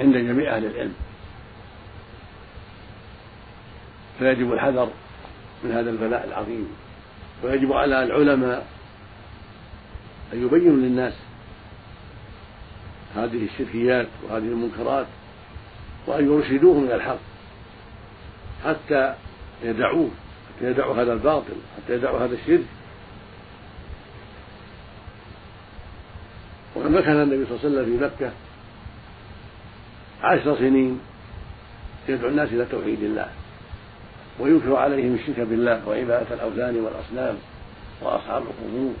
عند 0.00 0.16
جميع 0.16 0.56
أهل 0.56 0.64
العلم. 0.66 0.94
فيجب 4.18 4.52
الحذر 4.52 4.88
من 5.64 5.72
هذا 5.72 5.90
البلاء 5.90 6.24
العظيم 6.28 6.68
ويجب 7.44 7.72
على 7.72 8.02
العلماء 8.02 8.66
أن 10.32 10.46
يبينوا 10.46 10.76
للناس 10.76 11.12
هذه 13.16 13.44
الشركيات 13.44 14.08
وهذه 14.22 14.42
المنكرات 14.42 15.06
وأن 16.06 16.32
يرشدوهم 16.32 16.84
إلى 16.84 16.94
الحق 16.94 17.18
حتى 18.64 19.14
يدعوه 19.62 20.10
حتى 20.56 20.70
يدعوا 20.70 20.94
هذا 20.94 21.12
الباطل 21.12 21.56
حتى 21.76 21.94
يدعوا 21.94 22.18
هذا 22.18 22.34
الشرك. 22.34 22.64
وقد 26.76 26.90
مكث 26.90 27.08
النبي 27.08 27.44
صلى 27.46 27.56
الله 27.56 27.60
عليه 27.64 27.68
وسلم 27.68 27.84
في 27.84 28.04
مكة 28.04 28.32
عشر 30.22 30.58
سنين 30.58 31.00
يدعو 32.08 32.28
الناس 32.28 32.48
إلى 32.48 32.64
توحيد 32.64 33.02
الله 33.02 33.28
وينكر 34.38 34.76
عليهم 34.76 35.14
الشرك 35.14 35.40
بالله 35.40 35.88
وعبادة 35.88 36.34
الأوثان 36.34 36.76
والأصنام 36.76 37.36
وأصحاب 38.02 38.42
القبور. 38.42 38.94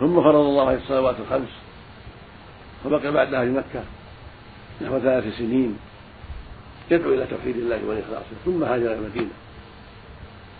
ثم 0.00 0.14
فرض 0.14 0.34
الله 0.36 0.74
الصلوات 0.74 1.16
الخمس 1.20 1.65
فبقي 2.84 3.12
بعدها 3.12 3.44
في 3.44 3.50
مكة 3.50 3.82
نحو 4.82 4.98
ثلاث 4.98 5.38
سنين. 5.38 5.78
يدعو 6.90 7.14
إلى 7.14 7.26
توحيد 7.26 7.56
الله 7.56 7.84
والإخلاص 7.84 8.22
ثم 8.44 8.64
هاجر 8.64 8.86
إلى 8.86 8.94
المدينة 8.94 9.30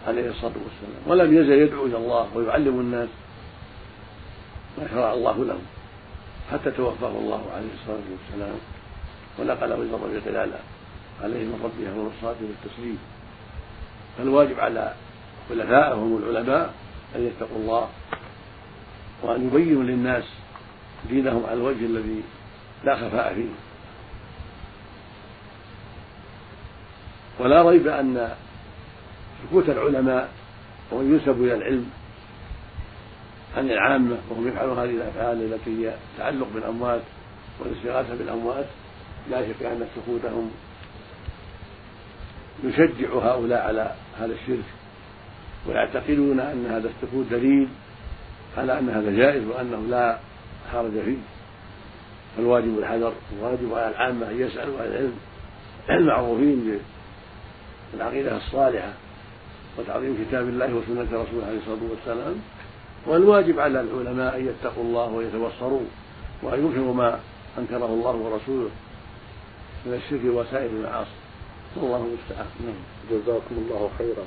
عليه 0.06 0.30
الصلاة 0.30 0.52
والسلام. 0.52 1.02
ولم 1.06 1.38
يزل 1.38 1.52
يدعو 1.52 1.87
إلى 1.87 1.96
الله 1.96 2.28
ويعلم 2.35 2.80
الناس 2.80 3.08
ما 4.78 4.88
شرع 4.88 5.12
الله 5.12 5.44
لهم 5.44 5.62
حتى 6.52 6.70
توفاه 6.70 7.11
الله 7.11 7.42
عليه 7.54 7.68
الصلاة 7.80 8.06
والسلام. 8.11 8.58
ونقله 9.38 9.75
إلى 9.75 9.96
الرفيق 9.96 10.23
الأعلى 10.26 10.58
عليه 11.23 11.44
من 11.44 11.61
ربه 11.64 11.90
أفضل 11.90 12.11
الصلاة 12.16 12.37
والتسليم. 12.49 12.99
فالواجب 14.18 14.61
على 14.61 14.94
خلفائهم 15.49 16.23
العلماء 16.23 16.75
أن 17.16 17.26
يتقوا 17.26 17.56
الله 17.56 17.88
وأن 19.23 19.46
يبينوا 19.46 19.82
للناس 19.82 20.25
دينهم 21.09 21.45
على 21.47 21.55
الوجه 21.55 21.87
الذي 21.87 22.23
لا 22.85 22.97
خفاء 22.97 23.35
فيه. 23.35 23.49
ولا 27.38 27.62
ريب 27.62 27.88
أن 27.88 28.35
سكوت 29.43 29.69
العلماء 29.69 30.29
ومن 30.93 31.12
ينسب 31.15 31.43
إلى 31.43 31.55
العلم 31.55 31.91
عن 33.57 33.71
العامة 33.71 34.17
وهم 34.31 34.49
يفعلون 34.49 34.79
هذه 34.79 34.91
الأفعال 34.91 35.53
التي 35.53 35.87
هي 35.87 35.95
تعلق 36.19 36.47
بالأموات 36.55 37.03
والاستغاثة 37.61 38.15
بالأموات 38.15 38.67
لا 39.31 39.49
شك 39.49 39.62
أن 39.62 39.87
سكوتهم 39.97 40.50
يشجع 42.65 43.09
هؤلاء 43.09 43.67
على 43.67 43.95
هذا 44.19 44.33
الشرك 44.33 44.65
ويعتقدون 45.67 46.41
أن 46.41 46.67
هذا 46.67 46.88
السكوت 46.88 47.26
دليل 47.31 47.69
على 48.59 48.79
أن 48.79 48.88
هذا 48.88 49.17
جائز 49.17 49.45
وأنه 49.45 49.87
لا 49.91 50.19
حرج 50.73 50.90
فيه 51.04 51.16
فالواجب 52.37 52.78
الحذر 52.78 53.12
والواجب 53.32 53.75
على 53.75 53.90
العامة 53.90 54.30
أن 54.30 54.40
يسألوا 54.40 54.80
أهل 54.80 54.87
العلم. 54.87 55.12
المعروفين 55.90 56.78
بالعقيدة 57.92 58.37
الصالحة 58.37 58.92
وتعظيم 59.78 60.25
كتاب 60.28 60.49
الله 60.49 60.75
وسنة 60.75 61.02
رسوله 61.02 61.46
عليه 61.46 61.58
الصلاة 61.58 61.90
والسلام. 61.90 62.35
والواجب 63.06 63.61
على 63.61 63.80
العلماء 63.80 64.37
أن 64.37 64.46
يتقوا 64.46 64.85
الله 64.85 65.06
ويتبصروا 65.06 65.87
وأن 66.42 66.66
ينكروا 66.66 66.94
ما 66.94 67.20
أنكره 67.58 67.87
الله 67.87 68.16
ورسوله 68.16 68.70
من 69.87 69.94
الشرك 69.94 70.20
وسائر 70.25 70.70
المعاصي. 70.70 71.11
والله 71.76 71.96
المستعان. 71.96 72.46
نعم. 72.66 72.75
جزاكم 73.11 73.54
الله 73.58 73.90
خيرا. 73.99 74.25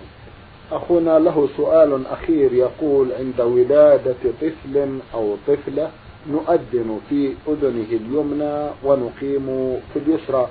أخونا 0.71 1.19
له 1.19 1.49
سؤال 1.57 2.07
أخير 2.07 2.53
يقول 2.53 3.11
عند 3.13 3.41
ولادة 3.41 4.15
طفل 4.41 4.99
أو 5.13 5.37
طفلة 5.47 5.91
نؤذن 6.27 6.99
في 7.09 7.33
أذنه 7.47 7.89
اليمنى 7.91 8.69
ونقيم 8.83 9.77
في 9.93 9.99
اليسرى 9.99 10.47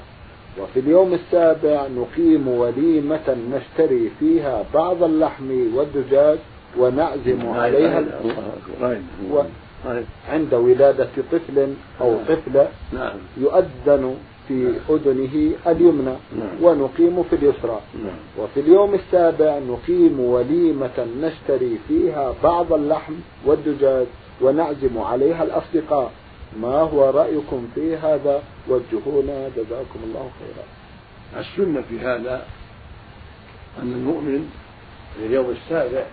وفي 0.60 0.80
اليوم 0.80 1.12
السابع 1.14 1.86
نقيم 1.96 2.48
وليمة 2.48 3.36
نشتري 3.52 4.10
فيها 4.20 4.64
بعض 4.74 5.02
اللحم 5.02 5.50
والدجاج 5.74 6.38
ونعزم 6.78 7.48
عليها. 7.48 8.04
عند 10.28 10.54
ولادة 10.54 11.08
طفل 11.32 11.68
أو 12.00 12.10
نعم. 12.12 12.24
طفلة 12.28 12.68
نعم. 12.92 13.16
يؤذن 13.36 14.14
في 14.48 14.72
أذنه 14.90 15.52
اليمنى 15.66 16.14
نعم. 16.38 16.62
ونقيم 16.62 17.22
في 17.22 17.36
اليسرى 17.36 17.80
وفي 18.38 18.60
اليوم 18.60 18.94
السابع 18.94 19.58
نقيم 19.58 20.20
وليمة 20.20 21.06
نشتري 21.20 21.78
فيها 21.88 22.34
بعض 22.42 22.72
اللحم 22.72 23.14
والدجاج 23.46 24.06
ونعزم 24.40 24.98
عليها 24.98 25.42
الأصدقاء. 25.42 26.12
ما 26.60 26.76
هو 26.80 27.10
رأيكم 27.10 27.68
في 27.74 27.96
هذا؟ 27.96 28.42
وجهونا. 28.68 29.48
جزاكم 29.56 30.00
الله 30.04 30.30
خيرا. 30.38 30.64
السنة 31.40 31.82
في 31.88 32.00
هذا 32.00 32.46
أن 33.82 33.92
المؤمن 33.92 34.50
في 35.16 35.26
اليوم 35.26 35.50
السابع 35.50 36.04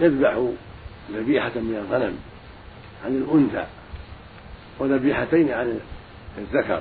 يذبح 0.00 0.48
ذبيحة 1.12 1.52
من 1.54 1.86
الغنم 1.88 2.18
عن 3.04 3.16
الأنثى 3.16 3.66
وذبيحتين 4.78 5.50
عن 5.50 5.80
الذكر 6.38 6.80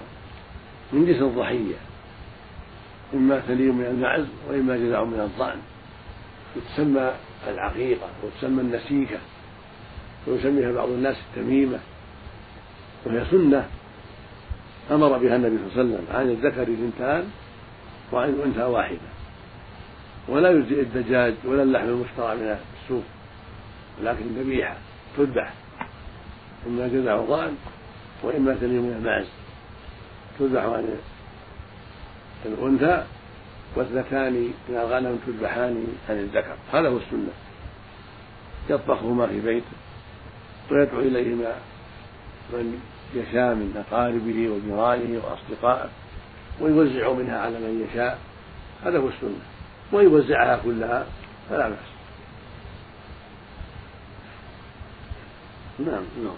من 0.93 1.05
جنس 1.05 1.21
الضحية 1.21 1.75
إما 3.13 3.39
ثليم 3.39 3.77
من 3.77 3.85
المعز 3.85 4.25
وإما 4.49 4.77
جذع 4.77 5.03
من 5.03 5.19
الضأن. 5.19 5.57
وتسمى 6.55 7.11
العقيقة 7.47 8.07
وتسمى 8.23 8.61
النسيكة. 8.61 9.17
ويسميها 10.27 10.71
بعض 10.71 10.89
الناس 10.89 11.15
التميمة 11.29 11.79
وهي 13.05 13.25
سنة 13.31 13.67
أمر 14.91 15.17
بها 15.17 15.35
النبي 15.35 15.57
صلى 15.57 15.81
الله 15.81 15.95
عليه 15.95 16.03
وسلم 16.03 16.05
عن 16.15 16.29
الذكر 16.29 16.61
اثنتان 16.61 17.29
وعن 18.13 18.29
الأنثى 18.29 18.63
واحدة. 18.63 19.09
ولا 20.27 20.51
يجزئ 20.51 20.81
الدجاج 20.81 21.33
ولا 21.45 21.63
اللحم 21.63 21.87
المشترى 21.87 22.35
من 22.35 22.57
السوق 22.83 23.03
ولكن 24.01 24.25
ذبيحة 24.25 24.77
تذبح. 25.17 25.53
إما 26.67 26.87
جذع 26.87 27.17
ضأن 27.17 27.55
وإما 28.23 28.51
من 28.61 28.95
المعز 28.99 29.27
تذبح 30.39 30.63
عن 30.63 30.97
الأنثى 32.45 33.03
واثنتان 33.75 34.33
من 34.69 34.75
الغنم 34.75 35.19
تذبحان 35.27 35.87
عن 36.09 36.15
الذكر. 36.15 36.55
هذا 36.73 36.89
هو 36.89 36.97
السنة. 36.97 37.31
يطبخهما 38.69 39.27
في 39.27 39.41
بيته 39.41 39.86
ويدعو 40.71 40.99
إليهما 40.99 41.55
من 42.53 42.79
يشاء 43.15 43.55
من 43.55 43.83
أقاربه 43.87 44.49
وجيرانه 44.49 45.21
وأصدقائه 45.23 45.89
ويوزع 46.61 47.13
منها 47.13 47.39
على 47.39 47.59
من 47.59 47.87
يشاء. 47.89 48.19
هذا 48.83 48.97
هو 48.99 49.07
السنة. 49.07 49.39
ويوزعها 49.93 50.59
كلها 50.65 51.05
فلا 51.49 51.69
بأس. 51.69 51.77
نعم 55.79 56.03
نعم. 56.23 56.37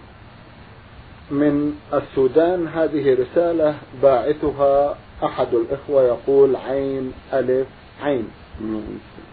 من 1.31 1.75
السودان 1.93 2.67
هذه 2.67 3.17
رسالة 3.19 3.75
باعثها 4.01 4.97
أحد 5.23 5.53
الإخوة 5.53 6.03
يقول 6.03 6.55
عين 6.55 7.13
ألف 7.33 7.67
عين. 8.01 8.29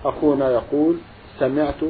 أخونا 0.05 0.51
يقول 0.51 0.97
سمعت 1.39 1.81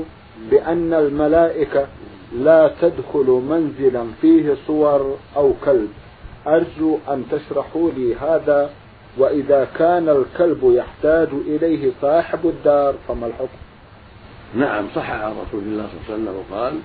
بأن 0.50 0.94
الملائكة 0.94 1.86
لا 2.32 2.70
تدخل 2.80 3.42
منزلا 3.48 4.04
فيه 4.20 4.56
صور 4.66 5.18
أو 5.36 5.54
كلب. 5.64 5.88
أرجو 6.46 6.98
أن 7.08 7.24
تشرحوا 7.30 7.90
لي 7.90 8.14
هذا 8.14 8.70
وإذا 9.18 9.68
كان 9.78 10.08
الكلب 10.08 10.60
يحتاج 10.62 11.28
إليه 11.46 11.92
صاحب 12.02 12.46
الدار 12.46 12.94
فما 13.08 13.26
الحكم؟ 13.26 13.58
نعم 14.54 14.86
صح 14.94 15.10
عن 15.10 15.32
رسول 15.32 15.62
الله 15.62 15.86
صلى 15.86 16.16
الله 16.16 16.30
عليه 16.30 16.40
وسلم 16.40 16.44
وقال 16.50 16.78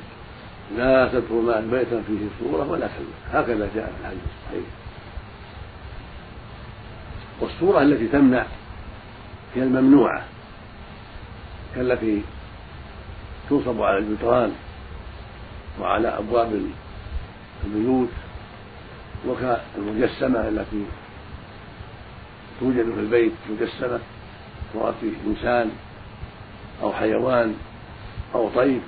لا 0.78 1.08
تدخل 1.08 1.62
بيتا 1.72 2.02
فيه 2.08 2.28
صورة 2.40 2.72
ولا 2.72 2.88
كلب. 2.88 3.14
هكذا 3.32 3.70
جاء 3.76 3.86
في 3.86 4.02
الحديث 4.02 4.22
الصحيح. 4.24 4.70
والصورة 7.42 7.82
التي 7.82 8.08
تمنع 8.08 8.46
هي 9.56 9.64
الممنوعة 9.64 10.24
كالتي 11.76 12.22
تنصب 13.50 13.82
على 13.82 13.98
الجدران. 13.98 14.52
وعلى 15.82 16.08
أبواب 16.08 16.62
البيوت 17.66 18.10
وكالمجسمة 19.28 20.48
التي 20.48 20.86
توجد 22.60 22.94
في 22.94 23.00
البيت 23.00 23.34
مجسمة 23.50 24.00
فيه 24.74 25.12
إنسان 25.28 25.70
أو 26.82 26.94
حيوان 26.94 27.56
أو 28.36 28.50
طير. 28.50 28.80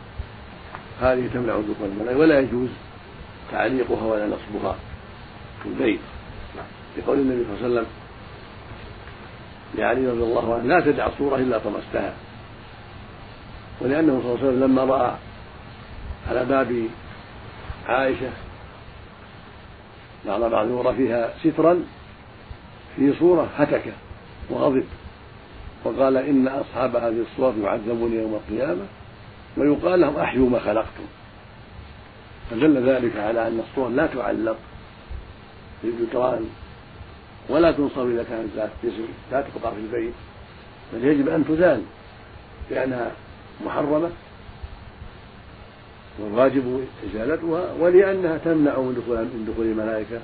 هذه 1.01 1.29
تمنع 1.34 1.53
دخول 1.53 1.89
الملائكة 1.89 2.19
ولا 2.19 2.39
يجوز 2.39 2.69
تعليقها 3.51 4.06
ولا 4.06 4.25
نصبها 4.25 4.75
في 5.63 5.69
البيت. 5.69 5.99
لقول 6.97 7.19
النبي 7.19 7.43
صلى 7.43 7.53
الله 7.53 7.65
عليه 7.65 7.73
وسلم 7.73 7.86
لعلي 9.75 10.08
رضي 10.08 10.23
الله 10.23 10.53
عنه 10.53 10.63
لا 10.63 10.79
تدع 10.79 11.10
صورة 11.17 11.36
إلا 11.36 11.58
طمستها. 11.58 12.13
ولأنه 13.82 14.21
صلى 14.23 14.32
الله 14.32 14.39
عليه 14.39 14.47
وسلم 14.47 14.63
لما 14.63 14.84
رأى 14.84 15.15
على 16.30 16.46
باب 16.46 16.88
عائشة. 17.88 18.30
بعض 20.26 20.70
يرى 20.70 20.96
فيها 20.96 21.34
سترا 21.44 21.84
في 22.96 23.14
صورة 23.20 23.50
هتك 23.58 23.94
وغضب 24.50 24.86
وقال 25.84 26.18
إن 26.18 26.48
أصحاب 26.48 26.96
هذه 26.96 27.26
الصور 27.32 27.54
يعذبون 27.64 28.14
يوم 28.14 28.34
القيامة 28.34 28.86
ويقال 29.58 30.00
لهم 30.00 30.18
أحيوا 30.18 30.50
ما 30.50 30.60
خلقتم. 30.60 31.06
فدل 32.52 32.90
ذلك 32.90 33.18
على 33.18 33.48
أن 33.48 33.60
الصور 33.60 33.90
لا 33.90 34.08
تعلق 34.08 34.58
في 35.82 35.88
الجدران 35.88 36.50
ولا 37.50 37.72
تنصب 37.72 38.10
إذا 38.10 38.24
كانت 38.24 38.50
ذات 38.56 38.70
جسم 38.84 39.08
لا 39.32 39.42
تبقى 39.42 39.72
في 39.72 39.80
البيت 39.80 40.14
بل 40.94 41.06
يجب 41.06 41.30
أن 41.30 41.46
تزال 41.46 41.82
لأنها 42.72 43.12
محرمة 43.66 44.10
والواجب 46.19 46.86
إزالتها 47.06 47.73
ولأنها 47.80 48.38
تمنع 48.38 48.80
من 48.80 49.02
دخول 49.04 49.17
من 49.17 49.54
دخول 49.54 49.65
الملائكة 49.65 50.19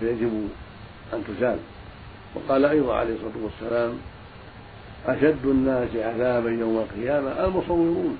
فيجب 0.00 0.48
أن 1.12 1.24
تزال. 1.28 1.58
وقال 2.34 2.64
أيضا 2.64 2.94
عليه 2.94 3.14
الصلاة 3.14 3.44
والسلام 3.44 3.98
أشد 5.06 5.46
الناس 5.46 5.88
عذابا 5.96 6.50
يوم 6.50 6.78
القيامة 6.78 7.44
المصورون. 7.44 8.18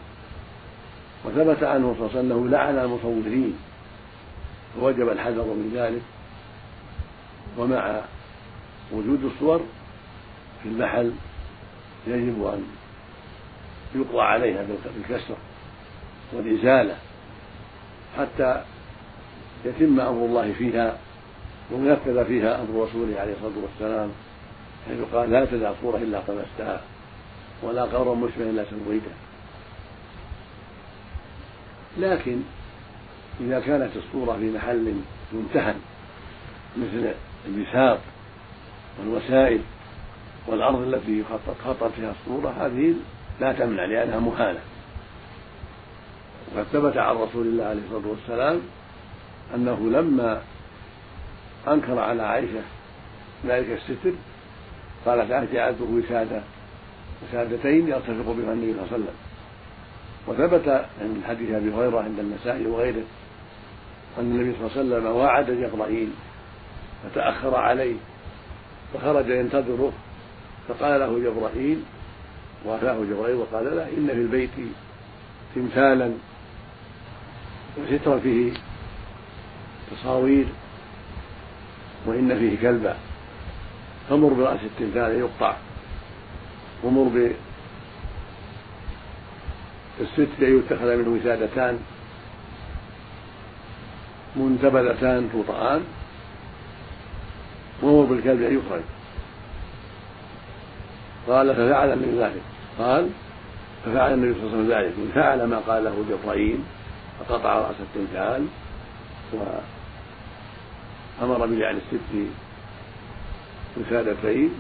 وثبت 1.25 1.63
عنه 1.63 1.95
صلى 1.99 2.07
الله 2.07 2.19
عليه 2.19 2.21
وسلم 2.21 2.51
لعن 2.51 2.79
المصورين. 2.79 3.59
فوجب 4.81 5.09
الحذر 5.09 5.45
من 5.45 5.73
ذلك. 5.75 6.03
ومع 7.59 8.01
وجود 8.93 9.25
الصور 9.25 9.61
في 10.63 10.69
المحل 10.69 11.13
يجب 12.07 12.45
أن 12.45 12.65
يقضى 13.95 14.21
عليها 14.21 14.67
بالكسر 14.97 15.35
والإزالة 16.33 16.97
حتى 18.19 18.63
يتم 19.65 20.01
أمر 20.01 20.25
الله 20.25 20.53
فيها 20.53 20.99
وينفذ 21.73 22.25
فيها 22.25 22.61
أمر 22.61 22.83
رسوله 22.85 23.21
عليه 23.21 23.33
الصلاة 23.33 23.63
والسلام 23.63 24.11
حيث 24.89 24.99
قال 25.15 25.31
لا 25.31 25.45
تدع 25.45 25.73
صورة 25.83 25.97
إلا 25.97 26.21
طمستها 26.21 26.81
ولا 27.63 27.83
قبرا 27.83 28.15
مشبه 28.15 28.51
إلا 28.51 28.65
سويته. 28.65 29.11
لكن 31.99 32.41
إذا 33.41 33.61
كانت 33.61 33.91
الصورة 33.97 34.37
في 34.37 34.51
محل 34.51 34.95
ممتهن 35.33 35.75
مثل 36.77 37.15
البساط 37.47 37.99
والوسائل 38.99 39.61
والأرض 40.47 40.81
التي 40.81 41.25
خطت 41.65 41.93
فيها 41.97 42.13
الصورة 42.21 42.51
هذه 42.51 42.95
لا 43.41 43.53
تمنع 43.53 43.85
لأنها 43.85 44.19
مهانة. 44.19 44.61
وقد 46.55 46.65
ثبت 46.73 46.97
عن 46.97 47.17
رسول 47.17 47.47
الله 47.47 47.65
عليه 47.65 47.81
الصلاة 47.83 48.11
والسلام 48.11 48.61
أنه 49.55 49.91
لما 49.91 50.43
أنكر 51.69 51.99
على 51.99 52.23
عائشة 52.23 52.63
ذلك 53.47 53.67
الستر 53.71 54.13
قالت 55.07 55.53
جعلته 55.53 55.85
وسادة 55.85 56.41
وسادتين 57.23 57.89
يرتفق 57.89 58.33
بها 58.33 58.53
النبي 58.53 58.73
صلى 58.73 58.83
الله 58.83 58.89
عليه 58.93 59.05
وسلم. 59.05 59.15
وثبت 60.27 60.85
من 61.01 61.25
حديث 61.29 61.51
أبي 61.51 61.75
هريرة 61.75 62.01
عند 62.01 62.19
النسائي 62.19 62.67
وغيره 62.67 63.03
أن 64.19 64.25
النبي 64.25 64.53
صلى 64.53 64.83
الله 64.83 64.97
عليه 64.97 65.07
وسلم 65.07 65.17
واعد 65.17 65.51
جبرائيل 65.51 66.11
فتأخر 67.05 67.57
عليه 67.57 67.97
فخرج 68.95 69.29
ينتظره 69.29 69.93
فقال 70.69 71.01
له 71.01 71.19
جبرائيل 71.19 71.83
وافاه 72.65 73.05
جبرائيل 73.11 73.37
وقال 73.37 73.65
له 73.65 73.83
إن 73.83 74.07
في 74.07 74.13
البيت 74.13 74.51
تمثالا 75.55 76.13
وسترا 77.79 78.19
فيه 78.19 78.53
تصاوير 79.91 80.47
وإن 82.07 82.39
فيه 82.39 82.59
كلبا 82.63 82.97
فمر 84.09 84.29
برأس 84.29 84.61
التمثال 84.63 85.19
يقطع. 85.19 85.57
ومر 86.85 87.35
بالستر 89.99 90.49
يتخذ 90.49 90.97
منه 90.97 91.09
وسادتان 91.21 91.79
منتبذتان 94.37 95.31
توطآن 95.33 95.85
ومر 97.83 98.05
بالكلب 98.05 98.43
أن 98.43 98.59
يخرج. 98.59 98.83
قال 101.29 101.55
ففعل 101.55 101.93
النبي 101.93 102.19
ذلك. 102.19 102.43
قال 102.79 103.09
ففعل 103.85 104.15
النبي 104.15 104.35
صلى 104.35 104.43
الله 104.43 104.77
عليه 104.77 104.89
وسلم 104.89 105.07
ذلك. 105.07 105.15
فعل 105.15 105.45
ما 105.45 105.59
قاله 105.59 106.05
جبرائيل. 106.11 106.59
فقطع 107.21 107.55
رأس 107.55 107.77
التمثال 107.81 108.47
وأمر 111.21 111.47
بجعل 111.47 111.77
الست 111.77 112.31
وسادتين 113.77 114.51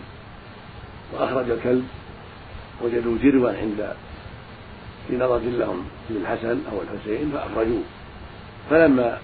وأخرج 1.13 1.51
الكلب 1.51 1.89
وجدوا 2.83 3.19
جروا 3.23 3.51
عند 3.51 3.95
في 5.09 5.17
نظر 5.17 5.39
لهم 5.39 5.85
للحسن 6.11 6.59
أو 6.73 6.83
الحسين 6.83 7.31
فأخرجوه. 7.33 7.83
فلما 8.71 9.19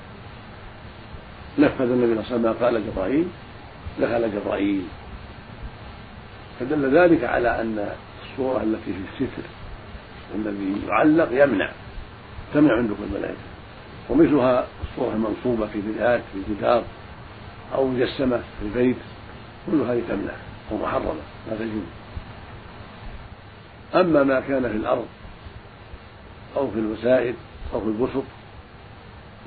نفذ 1.58 1.90
النبي 1.90 2.22
صلى 2.22 2.36
الله 2.36 2.48
عليه 2.48 2.48
وسلم 2.48 2.52
قال 2.64 2.86
جبرائيل 2.86 3.26
دخل 4.00 4.32
جبرائيل. 4.32 4.84
فدل 6.60 6.98
ذلك 6.98 7.24
على 7.24 7.60
أن 7.60 7.94
الصورة 8.22 8.62
التي 8.62 8.92
في 8.92 9.24
الستر 9.24 9.48
والذي 10.34 10.82
يعلق 10.88 11.28
يمنع. 11.32 11.70
تمنع 12.54 12.76
عند 12.76 12.90
كل 12.90 13.04
الملائكة. 13.04 13.38
ومثلها 14.10 14.66
الصورة 14.82 15.14
المنصوبة 15.14 15.66
في 15.66 15.80
بناءات 15.80 16.22
في 16.32 16.38
الجدار 16.38 16.82
أو 17.74 17.88
مجسمة 17.88 18.36
في 18.36 18.66
البيت 18.66 18.96
كل 19.66 19.80
هذه 19.80 20.02
تمنع 20.08 20.32
ومحرمة 20.70 21.14
لا 21.50 21.56
تجوز. 21.56 21.86
أما 23.94 24.22
ما 24.22 24.40
كان 24.40 24.62
في 24.62 24.76
الأرض 24.76 25.06
أو 26.56 26.70
في 26.70 26.78
الوسائد 26.78 27.34
أو 27.74 27.80
في 27.80 27.86
البسط 27.86 28.24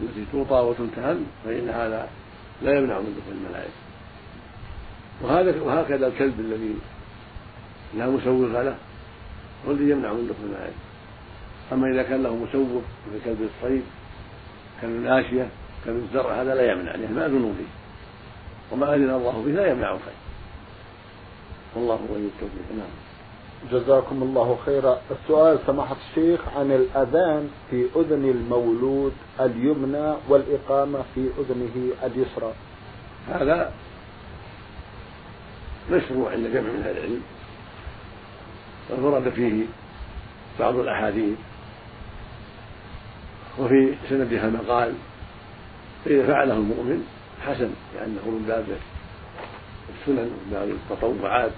التي 0.02 0.26
توطى 0.32 0.56
وتمتهن 0.56 1.26
فإن 1.46 1.70
هذا 1.70 2.10
لا 2.62 2.78
يمنع 2.78 3.00
من 3.00 3.22
دخول 3.22 3.38
الملائكة. 3.46 3.74
وهذا 5.22 5.62
وهكذا 5.62 6.08
الكلب 6.08 6.40
الذي 6.40 6.76
لا 7.98 8.10
مسوغ 8.10 8.62
له 8.62 8.76
هو 9.68 9.72
الذي 9.72 9.90
يمنع 9.90 10.14
من 10.14 10.28
دخول 10.28 10.46
الملائكة. 10.46 10.89
أما 11.72 11.88
إذا 11.88 12.04
كان 12.04 12.24
له 12.24 12.36
مسوغ 12.36 12.82
مثل 13.08 13.26
كلب 13.26 13.50
الصيد 13.56 13.84
كلب 14.82 14.92
الآشية 14.92 15.50
كلب 15.86 15.96
الزرع 15.96 16.42
هذا 16.42 16.56
لا 16.56 16.72
يمنع 16.72 16.96
لأنه 16.96 17.20
مأذون 17.20 17.56
فيه. 17.58 17.72
وما 18.72 18.96
أذن 18.96 19.10
الله 19.10 19.44
به 19.46 19.52
لا 19.52 19.72
يمنع 19.72 19.92
الخير. 19.92 20.14
والله 21.76 22.00
ولي 22.10 22.26
التوفيق. 22.26 22.78
نعم. 22.78 22.90
جزاكم 23.72 24.24
الله 24.24 24.58
خيرا. 24.66 25.02
السؤال 25.12 25.60
سماحة 25.68 25.96
الشيخ 26.10 26.40
عن 26.58 26.72
الأذان 26.72 27.50
في 27.70 27.86
أذن 27.96 28.30
المولود 28.30 29.14
اليمنى 29.40 30.14
والإقامة 30.30 31.00
في 31.16 31.30
أذنه 31.40 31.92
اليسرى. 32.04 32.54
هذا 33.30 33.72
مشروع 35.92 36.32
عند 36.32 36.48
جمع 36.48 36.70
من 36.70 36.84
أهل 36.88 36.98
العلم. 36.98 37.22
ورد 39.06 39.30
فيه 39.30 39.66
بعض 40.60 40.76
الأحاديث. 40.76 41.38
وفي 43.60 43.96
سندها 44.10 44.50
مقال 44.50 44.94
فإذا 46.06 46.28
فعله 46.28 46.54
المؤمن 46.54 47.08
حسن 47.46 47.70
لأنه 47.96 48.26
من 48.26 48.46
باب 48.48 48.66
السنن 49.90 50.26
من 50.26 50.50
باب 50.52 50.70
التطوعات. 50.70 51.52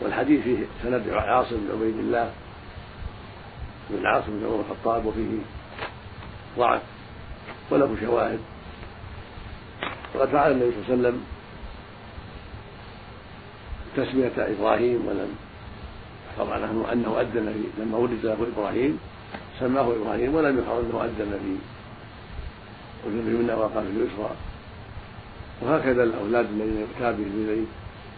والحديث 0.00 0.44
فيه 0.44 0.58
سند 0.82 1.08
عاصم 1.08 1.56
بن 1.56 1.70
عبيد 1.76 1.98
الله 1.98 2.32
بن 3.90 4.06
عاصم 4.06 4.26
بن 4.26 4.46
عمر 4.46 4.64
الخطاب 4.70 5.06
وفيه 5.06 5.38
ضعف 6.58 6.82
وله 7.70 7.96
شواهد. 8.00 8.40
وقد 10.14 10.28
فعل 10.28 10.52
النبي 10.52 10.70
صلى 10.70 10.94
الله 10.94 11.08
عليه 11.08 11.18
وسلم 11.18 11.24
تسمية 13.96 14.54
إبراهيم 14.58 15.06
ولم 15.06 15.45
يحفظ 16.36 16.52
عنه 16.52 16.92
أنه 16.92 17.20
أذن 17.20 17.52
في 17.52 17.82
لما 17.82 17.98
ولد 17.98 18.26
له 18.26 18.46
إبراهيم 18.56 18.98
سماه 19.60 19.92
إبراهيم 20.02 20.34
ولم 20.34 20.58
يحفظ 20.58 20.78
أنه 20.78 21.04
أذن 21.04 21.38
في 21.42 21.56
وجوده 23.08 23.38
منا 23.38 23.54
وقال 23.54 23.84
في 23.84 23.90
اليسرى. 23.90 24.30
وهكذا 25.62 26.02
الأولاد 26.02 26.44
الذين 26.44 26.80
يغتاب 26.80 27.16
بهم 27.16 27.44
إليه 27.44 27.66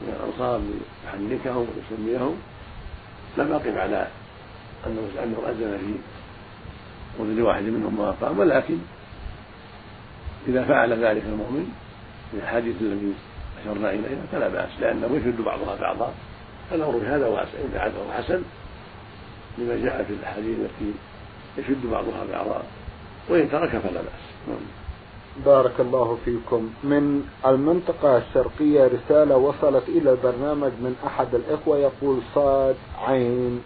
من 0.03 0.15
الأنصار 0.21 0.61
ليحنكهم 1.05 1.67
ويسميهم. 1.69 2.37
لم 3.39 3.53
أقف 3.53 3.77
على 3.77 4.09
أنه 4.87 5.09
أنه 5.23 5.39
أذن 5.49 5.79
في 5.79 5.95
وجود 7.23 7.39
واحد 7.39 7.63
منهم 7.63 7.99
وأقام 7.99 8.39
ولكن 8.39 8.79
إذا 10.49 10.65
فعل 10.65 11.05
ذلك 11.05 11.23
المؤمن 11.25 11.73
في 12.31 12.37
الحديث 12.37 12.77
الذي 12.81 13.15
أشرنا 13.63 13.91
إليها 13.91 14.27
فلا 14.33 14.49
بأس 14.49 14.71
لأنه 14.81 15.07
يشد 15.17 15.41
بعضها 15.41 15.77
بعضا. 15.81 16.13
الأمر 16.73 17.01
في 17.01 17.07
هذا 17.07 17.27
واسع 17.27 17.59
إن 17.65 17.71
فعله 17.75 18.13
حسن 18.13 18.43
لما 19.59 19.77
جاء 19.77 20.05
في 20.05 20.13
الأحاديث 20.13 20.59
التي 20.59 20.93
يشد 21.59 21.87
بعضها 21.91 22.25
بعضا 22.33 22.63
وإن 23.29 23.51
ترك 23.51 23.71
فلا 23.71 24.01
بأس. 24.01 24.49
نعم. 24.49 24.59
بارك 25.47 25.81
الله 25.81 26.19
فيكم. 26.25 26.71
من 26.85 27.23
المنطقة 27.47 28.17
الشرقية 28.17 28.87
رسالة 28.87 29.37
وصلت 29.37 29.89
إلى 29.89 30.11
البرنامج 30.11 30.71
من 30.81 30.97
أحد 31.07 31.35
الإخوة 31.35 31.79
يقول 31.79 32.19
صاد 32.35 32.77
عين 32.99 33.63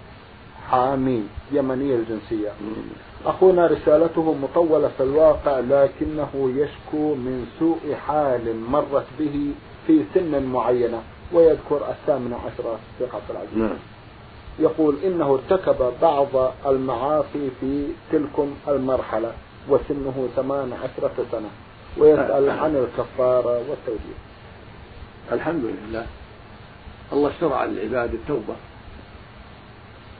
حاميم 0.71 1.29
يمنية 1.53 1.95
الجنسية. 1.97 2.51
أخونا 3.27 3.67
رسالته 3.67 4.35
مطولة 4.35 4.89
في 4.89 5.03
الواقع 5.03 5.59
لكنه 5.59 6.31
يشكو 6.57 7.15
من 7.15 7.47
سوء 7.59 7.95
حال 8.07 8.61
مرت 8.61 9.07
به 9.19 9.51
في 9.87 10.05
سن 10.15 10.43
معينة. 10.43 11.03
ويذكر 11.33 11.91
الثامنة 11.91 12.37
عشرة 12.37 12.79
في 12.99 13.05
عبد 13.05 13.31
العزيز. 13.31 13.57
نعم. 13.57 13.79
يقول 14.59 14.97
إنه 15.05 15.35
ارتكب 15.35 15.93
بعض 16.03 16.53
المعاصي 16.67 17.51
في 17.61 17.89
تلكم 18.13 18.55
المرحلة 18.69 19.33
وسنه 19.69 20.29
ثمان 20.37 20.73
عشرة 20.73 21.27
سنة 21.33 21.49
ويسأل 21.99 22.51
عن 22.51 22.77
الكفارة 22.77 23.59
والتوجيه. 23.69 24.19
الحمد 25.33 25.65
لله. 25.65 26.07
الله 27.13 27.33
شرع 27.41 27.65
للعباد 27.65 28.15
التوبة. 28.15 28.55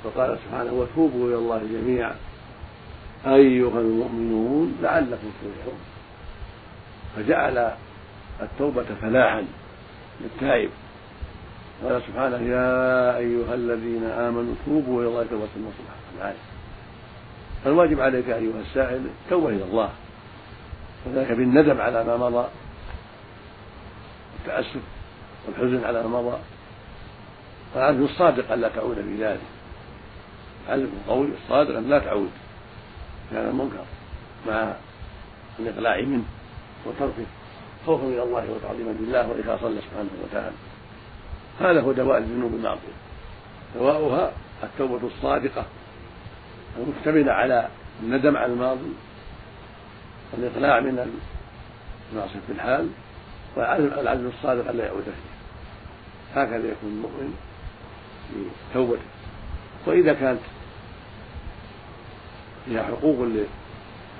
فقال 0.05 0.39
سبحانه 0.47 0.73
وتوبوا 0.73 1.29
إلى 1.29 1.37
الله 1.37 1.59
جميعا. 1.59 2.17
أيها 3.27 3.81
المؤمنون 3.81 4.79
لعلكم 4.83 5.31
تفلحون. 5.41 5.81
فجعل 7.17 7.73
التوبة 8.43 8.87
فلاحا 9.03 9.45
للتائب. 10.21 10.71
قال 11.85 12.03
سبحانه 12.09 12.37
يا 12.37 13.17
أيها 13.17 13.55
الذين 13.55 14.05
آمنوا 14.05 14.55
توبوا 14.67 15.03
إلى 15.03 15.09
الله 15.09 15.27
توبة 15.31 15.49
نصوحا. 15.59 16.35
فالواجب 17.65 18.01
عليك 18.01 18.29
أيها 18.29 18.61
السائل 18.61 19.07
التوبة 19.25 19.49
إلى 19.49 19.65
الله. 19.65 19.91
وذلك 21.07 21.33
بالندم 21.33 21.81
على 21.81 22.05
ما 22.05 22.17
مضى 22.17 22.47
التأسف 24.41 24.81
والحزن 25.47 25.85
على 25.85 26.03
ما 26.03 26.23
مضى. 26.23 26.39
والعزم 27.75 28.05
الصادق 28.05 28.53
ألا 28.53 28.69
تعود 28.69 28.95
في 28.95 29.25
ذلك. 29.25 29.41
العزم 30.69 30.89
القوي 31.05 31.29
الصادق 31.45 31.77
أن 31.77 31.89
لا 31.89 31.99
تعود. 31.99 32.31
في 33.31 33.37
هذا 33.37 33.51
المنكر 33.51 33.85
مع 34.49 34.73
الإقلاع 35.59 36.01
منه 36.01 36.25
وتركه 36.87 37.27
خوفا 37.87 38.05
من 38.05 38.19
الله 38.19 38.51
وتعظيما 38.51 38.91
لله 38.91 39.29
وإخلاصا 39.29 39.69
له 39.69 39.81
سبحانه 39.81 40.11
وتعالى. 40.25 40.57
هذا 41.61 41.81
هو 41.81 41.93
دواء 41.93 42.19
الذنوب 42.19 42.55
المعصية. 42.55 42.97
دواؤها 43.75 44.33
التوبة 44.63 45.07
الصادقة 45.07 45.65
المشتملة 46.79 47.33
على 47.33 47.69
الندم 48.03 48.37
على 48.37 48.53
الماضي 48.53 48.93
والإقلاع 50.33 50.81
من 50.81 51.17
المعصية 52.13 52.41
في 52.47 52.53
الحال 52.53 52.89
والعزم 53.57 54.27
الصادق 54.29 54.69
ألا 54.69 54.87
يعود 54.87 55.05
فيه. 55.05 55.33
هكذا 56.41 56.57
يكون 56.57 56.91
المؤمن 56.91 57.35
في 58.29 58.45
توبته. 58.75 59.03
وإذا 59.87 60.13
كانت 60.13 60.41
فيها 62.67 62.83
حقوق 62.83 63.27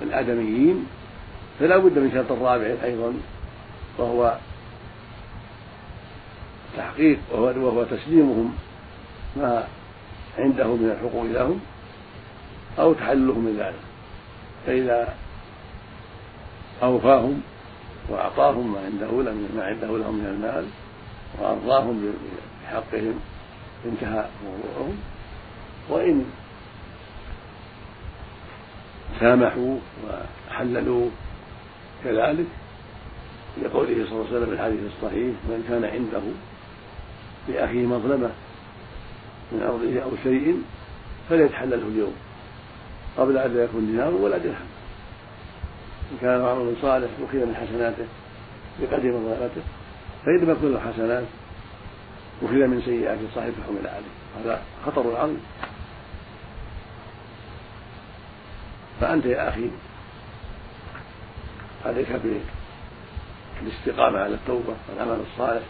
للآدميين 0.01 0.85
فلا 1.59 1.77
بد 1.77 1.99
من 1.99 2.11
شرط 2.11 2.31
رابع 2.31 2.75
أيضا 2.83 3.13
وهو 3.97 4.37
تحقيق 6.77 7.19
وهو, 7.31 7.43
وهو 7.43 7.83
تسليمهم 7.83 8.53
ما 9.37 9.67
عنده 10.37 10.67
من 10.67 10.89
الحقوق 10.89 11.23
لهم 11.23 11.59
أو 12.79 12.93
تحللهم 12.93 13.39
من 13.39 13.57
ذلك. 13.57 13.83
فإذا 14.65 15.15
أوفاهم 16.83 17.41
وأعطاهم 18.09 18.73
ما 18.73 18.79
عنده 18.79 19.11
ما 19.55 19.63
عنده 19.63 19.97
لهم 19.97 20.15
من 20.15 20.25
المال 20.25 20.65
وأرضاهم 21.39 22.13
بحقهم 22.63 23.19
انتهى 23.85 24.25
موضوعهم. 24.45 24.97
وإن 25.89 26.25
سامحوا 29.19 29.77
وحللوا 30.03 31.09
كذلك 32.03 32.45
لقوله 33.63 34.05
صلى 34.05 34.11
الله 34.11 34.25
عليه 34.27 34.37
وسلم 34.37 34.45
في 34.45 34.53
الحديث 34.53 34.79
الصحيح 34.95 35.35
من 35.49 35.65
كان 35.69 35.85
عنده 35.85 36.21
لأخيه 37.47 37.85
مظلمة 37.85 38.29
من 39.51 39.61
أرضه 39.63 40.03
أو 40.03 40.11
شيء 40.23 40.63
فليتحلله 41.29 41.87
اليوم. 41.87 42.13
قبل 43.17 43.37
أن 43.37 43.53
لا 43.53 43.63
يكون 43.63 43.85
دينار 43.85 44.13
ولا 44.13 44.37
درهم. 44.37 44.67
إن 46.11 46.17
كان 46.21 46.45
عمل 46.45 46.75
صالح 46.81 47.09
أخذ 47.29 47.37
من 47.37 47.55
حسناته 47.55 48.05
بقدر 48.81 49.11
مظلمته 49.11 49.61
فإن 50.25 50.37
لم 50.37 50.49
يكن 50.49 50.73
له 50.73 50.79
حسنات 50.79 51.23
أخذ 52.43 52.67
من 52.67 52.81
سيئات 52.85 53.17
صاحبه 53.35 53.51
فحمل 53.51 53.87
عليه 53.87 54.43
هذا 54.43 54.61
خطر 54.85 55.17
عظيم. 55.17 55.41
فأنت 59.01 59.25
يا 59.25 59.49
أخي 59.49 59.69
عليك 61.85 62.07
بالاستقامة 63.61 64.19
على 64.19 64.33
التوبة 64.33 64.73
والعمل 64.89 65.19
الصالح 65.31 65.63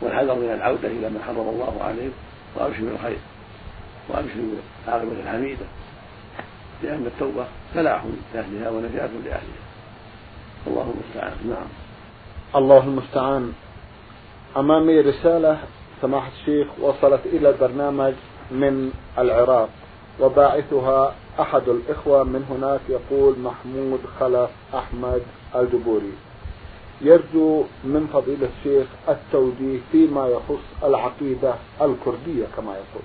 والحذر 0.00 0.34
من 0.34 0.50
العودة 0.54 0.88
إلى 0.88 1.10
ما 1.10 1.20
حرم 1.26 1.48
الله 1.48 1.76
عليك 1.80 2.12
وأبشر 2.56 2.82
بالخير 2.82 3.18
وأبشر 4.08 4.34
بالعاقبة 4.86 5.12
الحميدة 5.22 5.66
لأن 6.82 7.06
التوبة 7.06 7.44
فلاح 7.74 8.04
لأهلها 8.34 8.70
ونجاة 8.70 9.08
لأهلها. 9.24 9.66
الله 10.66 10.94
المستعان. 10.94 11.34
نعم. 11.48 11.66
الله 12.56 12.84
المستعان. 12.84 13.52
أمامي 14.56 15.00
رسالة 15.00 15.58
سماحة 16.02 16.30
الشيخ 16.40 16.66
وصلت 16.80 17.20
إلى 17.26 17.50
البرنامج 17.50 18.14
من 18.50 18.92
العراق 19.18 19.68
وباعثها 20.20 21.14
أحد 21.40 21.68
الإخوة 21.68 22.24
من 22.24 22.44
هناك 22.50 22.80
يقول 22.88 23.38
محمود 23.38 24.00
خلف 24.20 24.50
أحمد 24.74 25.22
الجبوري. 25.54 26.12
يرجو 27.00 27.64
من 27.84 28.08
فضيلة 28.12 28.48
الشيخ 28.58 28.86
التوجيه 29.08 29.78
فيما 29.92 30.26
يخص 30.28 30.84
العقيدة 30.84 31.54
الكردية 31.80 32.46
كما 32.56 32.72
يقول. 32.72 33.02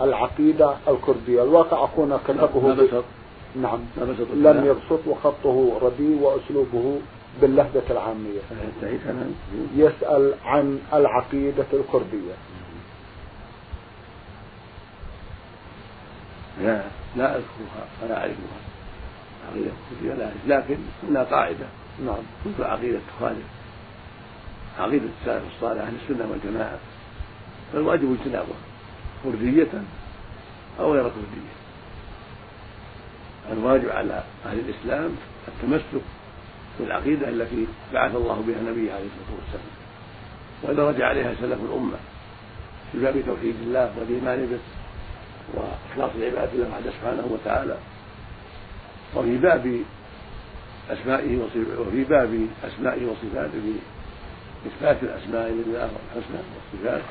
العقيدة 0.00 0.76
الكردية. 0.88 1.42
الواقع 1.42 1.84
أخونا 1.84 2.18
كتبه 2.28 3.02
نعم. 3.56 3.78
لم 4.34 4.66
يبسط 4.66 5.06
وخطه 5.06 5.78
رديء 5.82 6.18
وأسلوبه 6.20 7.00
باللهجة 7.40 7.82
العامية. 7.90 8.40
يسأل 9.76 10.34
عن 10.44 10.78
العقيدة 10.92 11.66
الكردية. 11.72 12.34
لا 16.62 16.82
لا 17.16 17.36
أذكرها 17.36 17.84
ولا 18.02 18.16
أعرفها. 18.20 18.67
عقيدة 19.52 20.14
لا 20.14 20.30
لكن 20.46 20.76
هنا 21.08 21.22
قاعدة. 21.22 21.66
نعم. 22.06 22.22
كل 22.44 22.64
عقيدة 22.64 22.98
تخالف. 23.16 23.46
عقيدة 24.78 25.04
السلف 25.20 25.42
الصالح 25.56 25.82
أهل 25.82 25.94
السنة 26.02 26.26
والجماعة. 26.30 26.78
فالواجب 27.72 28.16
اجتنابها 28.20 28.56
كردية 29.24 29.82
أو 30.80 30.94
غير 30.94 31.02
كردية 31.02 31.58
الواجب 33.52 33.90
على 33.90 34.22
أهل 34.46 34.58
الإسلام 34.58 35.10
التمسك 35.48 36.02
بالعقيدة 36.80 37.28
التي 37.28 37.66
بعث 37.92 38.14
الله 38.14 38.44
بها 38.46 38.56
النبي 38.56 38.92
عليه 38.92 39.06
الصلاة 39.06 39.38
والسلام. 39.38 39.78
ودرج 40.62 41.02
عليها 41.02 41.34
سلف 41.40 41.58
الأمة 41.70 41.96
في 42.92 42.98
باب 42.98 43.14
توحيد 43.26 43.54
الله 43.62 43.92
والإيمان 43.98 44.46
به 44.46 44.58
وإخلاص 45.54 46.10
العبادة 46.16 46.52
له 46.52 46.68
وحده 46.72 46.90
سبحانه 46.90 47.26
وتعالى 47.30 47.76
وفي 49.16 49.36
باب 49.36 49.80
أسمائه 50.90 51.38
وفي 51.78 52.04
باب 52.04 52.46
أسمائه 52.64 53.06
وصفاته 53.06 53.74
إثبات 54.66 55.02
الأسماء 55.02 55.48
لله 55.50 55.84
الحسنى 55.84 56.40
والصفات 56.54 57.02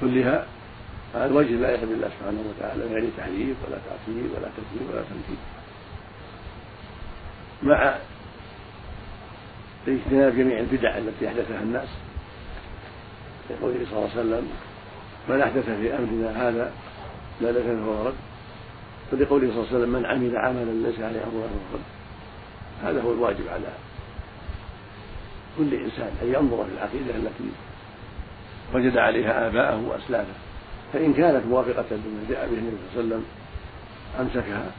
كلها 0.00 0.46
على 1.14 1.26
الوجه 1.26 1.50
لا 1.50 1.74
يحب 1.74 1.88
الله 1.92 2.10
سبحانه 2.18 2.44
وتعالى 2.48 2.84
يعني 2.94 3.08
تحريف 3.18 3.56
ولا 3.66 3.78
تعطيل 3.88 4.30
ولا 4.36 4.48
تكذيب 4.48 4.90
ولا 4.90 5.02
تمثيل 5.02 5.36
مع 7.62 7.94
اجتناب 9.88 10.36
جميع 10.36 10.58
البدع 10.58 10.98
التي 10.98 11.28
أحدثها 11.28 11.62
الناس 11.62 11.88
يقول 13.50 13.74
صلى 13.90 13.98
الله 13.98 14.10
عليه 14.10 14.20
وسلم 14.20 14.48
من 15.28 15.40
أحدث 15.40 15.64
في 15.64 15.94
أمرنا 15.98 16.48
هذا 16.48 16.72
ما 17.40 17.48
ليس 17.48 17.62
فهو 17.62 18.06
رد 18.06 18.14
ولقوله 19.12 19.48
صلى 19.50 19.58
الله 19.58 19.68
عليه 19.68 19.78
وسلم 19.78 19.92
من 19.92 20.06
عمل 20.06 20.36
عملا 20.36 20.88
ليس 20.88 21.00
عليه 21.00 21.20
امرنا 21.24 21.48
فهو 21.72 21.78
هذا 22.82 23.02
هو 23.02 23.12
الواجب 23.12 23.48
على 23.52 23.68
كل 25.58 25.74
إنسان 25.74 26.10
أن 26.22 26.28
ينظر 26.28 26.64
في 26.64 26.70
العقيدة 26.74 27.16
التي 27.16 27.50
وجد 28.74 28.96
عليها 28.96 29.48
آباءه 29.48 29.88
وأسلافه. 29.88 30.32
فإن 30.92 31.12
كانت 31.12 31.46
موافقة 31.46 31.84
لما 31.90 32.24
جاء 32.28 32.46
به 32.46 32.58
النبي 32.58 32.76
صلى 32.94 33.00
الله 33.00 33.14
عليه 33.14 33.16
وسلم 33.16 33.24
أمسكها 34.20 34.70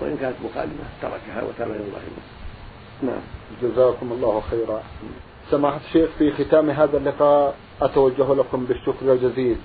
وإن 0.00 0.16
كانت 0.16 0.36
مخالفه 0.44 0.84
تركها 1.02 1.42
وتاب 1.42 1.70
إلى 1.70 1.84
الله. 1.84 2.00
نعم. 3.02 3.20
جزاكم 3.62 4.12
الله 4.12 4.42
خيرا. 4.50 4.82
سماحة 5.50 5.80
الشيخ 5.88 6.10
في 6.18 6.44
ختام 6.44 6.70
هذا 6.70 6.96
اللقاء 6.96 7.54
أتوجه 7.82 8.34
لكم 8.34 8.64
بالشكر 8.64 9.12
الجزيل. 9.12 9.56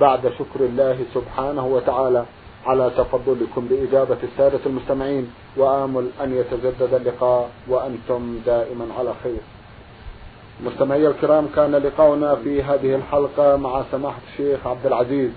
بعد 0.00 0.32
شكر 0.38 0.60
الله 0.60 0.98
سبحانه 1.14 1.66
وتعالى. 1.66 2.24
على 2.66 2.90
تفضلكم 2.96 3.68
بإجابة 3.70 4.16
السادة 4.22 4.60
المستمعين 4.66 5.32
وآمل 5.56 6.08
أن 6.20 6.36
يتجدد 6.36 6.94
اللقاء 6.94 7.50
وأنتم 7.68 8.38
دائما 8.46 8.86
على 8.98 9.14
خير. 9.22 9.40
مستمعي 10.64 11.06
الكرام 11.06 11.48
كان 11.56 11.74
لقاؤنا 11.74 12.34
في 12.34 12.62
هذه 12.62 12.94
الحلقة 12.94 13.56
مع 13.56 13.82
سماحة 13.92 14.20
الشيخ 14.32 14.66
عبد 14.66 14.86
العزيز 14.86 15.30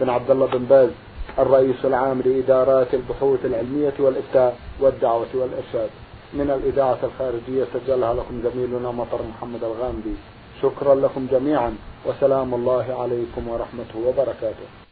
بن 0.00 0.08
عبد 0.08 0.30
الله 0.30 0.46
بن 0.46 0.64
باز 0.64 0.90
الرئيس 1.38 1.84
العام 1.84 2.20
لإدارات 2.24 2.94
البحوث 2.94 3.44
العلمية 3.44 3.94
والإفتاء 3.98 4.56
والدعوة 4.80 5.26
والإرشاد. 5.34 5.90
من 6.34 6.50
الإذاعة 6.50 6.98
الخارجية 7.02 7.64
سجلها 7.74 8.14
لكم 8.14 8.42
زميلنا 8.44 8.90
مطر 8.90 9.22
محمد 9.22 9.64
الغامدي. 9.64 10.14
شكرا 10.62 10.94
لكم 10.94 11.26
جميعا 11.30 11.76
وسلام 12.06 12.54
الله 12.54 12.96
عليكم 13.00 13.48
ورحمته 13.48 13.98
وبركاته. 14.06 14.87